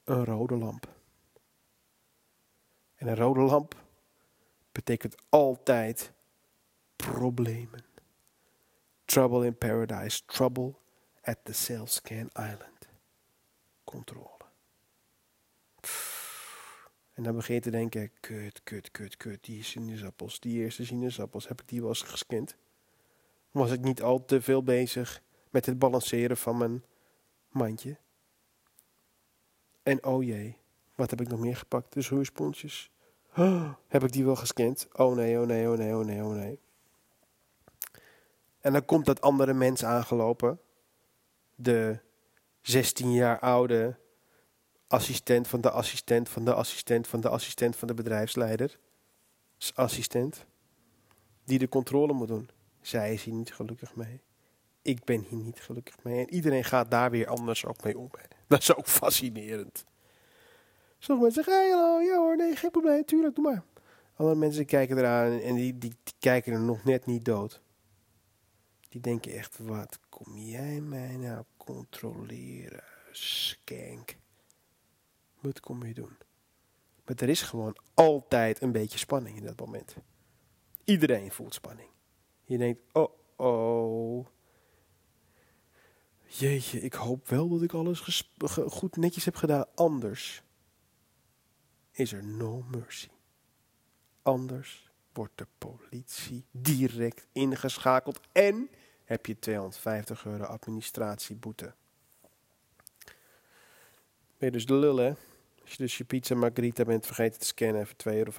Een 0.03 0.25
rode 0.25 0.55
lamp. 0.55 0.93
En 2.95 3.07
een 3.07 3.15
rode 3.15 3.39
lamp 3.39 3.75
betekent 4.71 5.15
altijd 5.29 6.11
problemen. 6.95 7.85
Trouble 9.05 9.45
in 9.45 9.57
paradise, 9.57 10.25
trouble 10.25 10.73
at 11.21 11.37
the 11.43 11.53
Scan 11.85 12.29
Island. 12.33 12.87
Controle. 13.83 14.39
En 17.13 17.23
dan 17.23 17.35
begin 17.35 17.55
je 17.55 17.61
te 17.61 17.71
denken, 17.71 18.11
kut, 18.19 18.63
kut, 18.63 18.91
kut, 18.91 19.17
kut, 19.17 19.43
die 19.43 19.63
sinaasappels, 19.63 20.39
die 20.39 20.63
eerste 20.63 20.85
sinaasappels, 20.85 21.47
heb 21.47 21.61
ik 21.61 21.67
die 21.67 21.79
wel 21.79 21.89
eens 21.89 22.01
gescand? 22.01 22.55
Was 23.51 23.71
ik 23.71 23.81
niet 23.81 24.01
al 24.01 24.25
te 24.25 24.41
veel 24.41 24.63
bezig 24.63 25.21
met 25.49 25.65
het 25.65 25.79
balanceren 25.79 26.37
van 26.37 26.57
mijn 26.57 26.83
mandje? 27.49 27.97
En 29.83 30.05
oh 30.05 30.23
jee, 30.23 30.57
wat 30.95 31.09
heb 31.09 31.21
ik 31.21 31.27
nog 31.27 31.39
meer 31.39 31.57
gepakt? 31.57 31.93
De 31.93 32.05
roersponsjes 32.09 32.91
heb 33.87 34.03
ik 34.03 34.11
die 34.11 34.25
wel 34.25 34.35
gescand? 34.35 34.87
Oh 34.93 35.15
nee, 35.15 35.39
oh 35.39 35.45
nee, 35.45 35.69
oh 35.69 35.77
nee, 35.77 35.95
oh 35.95 36.05
nee, 36.05 36.23
oh 36.23 36.33
nee. 36.33 36.59
En 38.59 38.73
dan 38.73 38.85
komt 38.85 39.05
dat 39.05 39.21
andere 39.21 39.53
mens 39.53 39.85
aangelopen. 39.85 40.59
De 41.55 41.99
16 42.61 43.13
jaar 43.13 43.39
oude 43.39 43.95
assistent 44.87 45.47
van 45.47 45.61
de 45.61 45.69
assistent 45.69 46.29
van 46.29 46.45
de 46.45 46.53
assistent 46.53 47.07
van 47.07 47.21
de 47.21 47.29
assistent 47.29 47.75
van 47.75 47.87
de 47.87 47.93
bedrijfsleider. 47.93 48.79
Assistent. 49.73 50.45
Die 51.43 51.59
de 51.59 51.69
controle 51.69 52.13
moet 52.13 52.27
doen. 52.27 52.49
Zij 52.81 53.13
is 53.13 53.23
hier 53.23 53.33
niet 53.33 53.53
gelukkig 53.53 53.95
mee. 53.95 54.21
Ik 54.81 55.03
ben 55.03 55.25
hier 55.29 55.39
niet 55.39 55.59
gelukkig 55.59 56.03
mee. 56.03 56.19
En 56.19 56.33
iedereen 56.33 56.63
gaat 56.63 56.91
daar 56.91 57.11
weer 57.11 57.27
anders 57.27 57.65
ook 57.65 57.83
mee 57.83 57.97
om. 57.97 58.09
Dat 58.57 58.61
is 58.61 58.75
ook 58.75 58.87
fascinerend. 58.87 59.85
Sommige 60.97 61.25
mensen 61.25 61.43
zeggen, 61.43 61.71
hallo, 61.71 62.01
ja 62.01 62.17
hoor, 62.17 62.37
nee, 62.37 62.55
geen 62.55 62.71
probleem, 62.71 63.05
tuurlijk, 63.05 63.35
doe 63.35 63.43
maar. 63.43 63.63
Andere 64.15 64.39
mensen 64.39 64.65
kijken 64.65 64.97
eraan 64.97 65.39
en 65.39 65.55
die, 65.55 65.77
die, 65.77 65.93
die 66.03 66.13
kijken 66.19 66.53
er 66.53 66.59
nog 66.59 66.83
net 66.83 67.05
niet 67.05 67.25
dood. 67.25 67.61
Die 68.89 69.01
denken 69.01 69.31
echt, 69.31 69.57
wat 69.57 69.99
kom 70.09 70.37
jij 70.37 70.81
mij 70.81 71.15
nou 71.17 71.43
controleren, 71.57 72.83
skank. 73.11 74.15
Wat 75.39 75.59
kom 75.59 75.85
je 75.85 75.93
doen? 75.93 76.17
Maar 77.05 77.15
er 77.15 77.29
is 77.29 77.41
gewoon 77.41 77.77
altijd 77.93 78.61
een 78.61 78.71
beetje 78.71 78.97
spanning 78.97 79.37
in 79.37 79.43
dat 79.45 79.59
moment. 79.59 79.95
Iedereen 80.83 81.31
voelt 81.31 81.53
spanning. 81.53 81.89
Je 82.43 82.57
denkt, 82.57 82.81
oh 82.91 83.11
oh. 83.41 84.25
Jeetje, 86.33 86.79
ik 86.79 86.93
hoop 86.93 87.27
wel 87.27 87.49
dat 87.49 87.61
ik 87.61 87.73
alles 87.73 88.23
goed 88.67 88.95
netjes 88.95 89.25
heb 89.25 89.35
gedaan. 89.35 89.65
Anders 89.75 90.43
is 91.91 92.13
er 92.13 92.23
no 92.23 92.65
mercy. 92.71 93.07
Anders 94.21 94.89
wordt 95.13 95.37
de 95.37 95.47
politie 95.57 96.45
direct 96.51 97.27
ingeschakeld 97.31 98.19
en 98.31 98.69
heb 99.03 99.25
je 99.25 99.39
250 99.39 100.25
euro 100.25 100.43
administratieboete. 100.43 101.73
Ben 104.37 104.49
je 104.49 104.51
dus 104.51 104.65
de 104.65 104.73
lul, 104.73 104.97
hè? 104.97 105.13
Als 105.61 105.71
je 105.71 105.77
dus 105.77 105.97
je 105.97 106.03
pizza 106.03 106.35
margarita 106.35 106.83
bent 106.83 107.05
vergeten 107.05 107.39
te 107.39 107.45
scannen 107.45 107.87
voor 107.87 108.13
2,95 108.13 108.15
euro. 108.15 108.31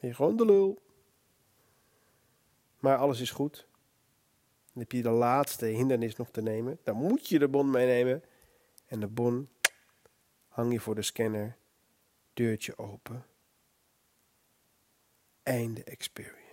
Ben 0.00 0.08
je 0.08 0.14
gewoon 0.14 0.36
de 0.36 0.44
lul. 0.44 0.82
Maar 2.78 2.96
alles 2.96 3.20
is 3.20 3.30
goed. 3.30 3.67
Dan 4.78 4.86
heb 4.86 4.96
je 4.96 5.10
de 5.10 5.16
laatste 5.16 5.66
hindernis 5.66 6.16
nog 6.16 6.30
te 6.30 6.42
nemen. 6.42 6.78
Dan 6.82 6.96
moet 6.96 7.28
je 7.28 7.38
de 7.38 7.48
bon 7.48 7.70
meenemen. 7.70 8.22
En 8.86 9.00
de 9.00 9.06
bon 9.06 9.48
hang 10.48 10.72
je 10.72 10.80
voor 10.80 10.94
de 10.94 11.02
scanner. 11.02 11.56
Deurtje 12.32 12.78
open. 12.78 13.26
Einde 15.42 15.84
experience. 15.84 16.47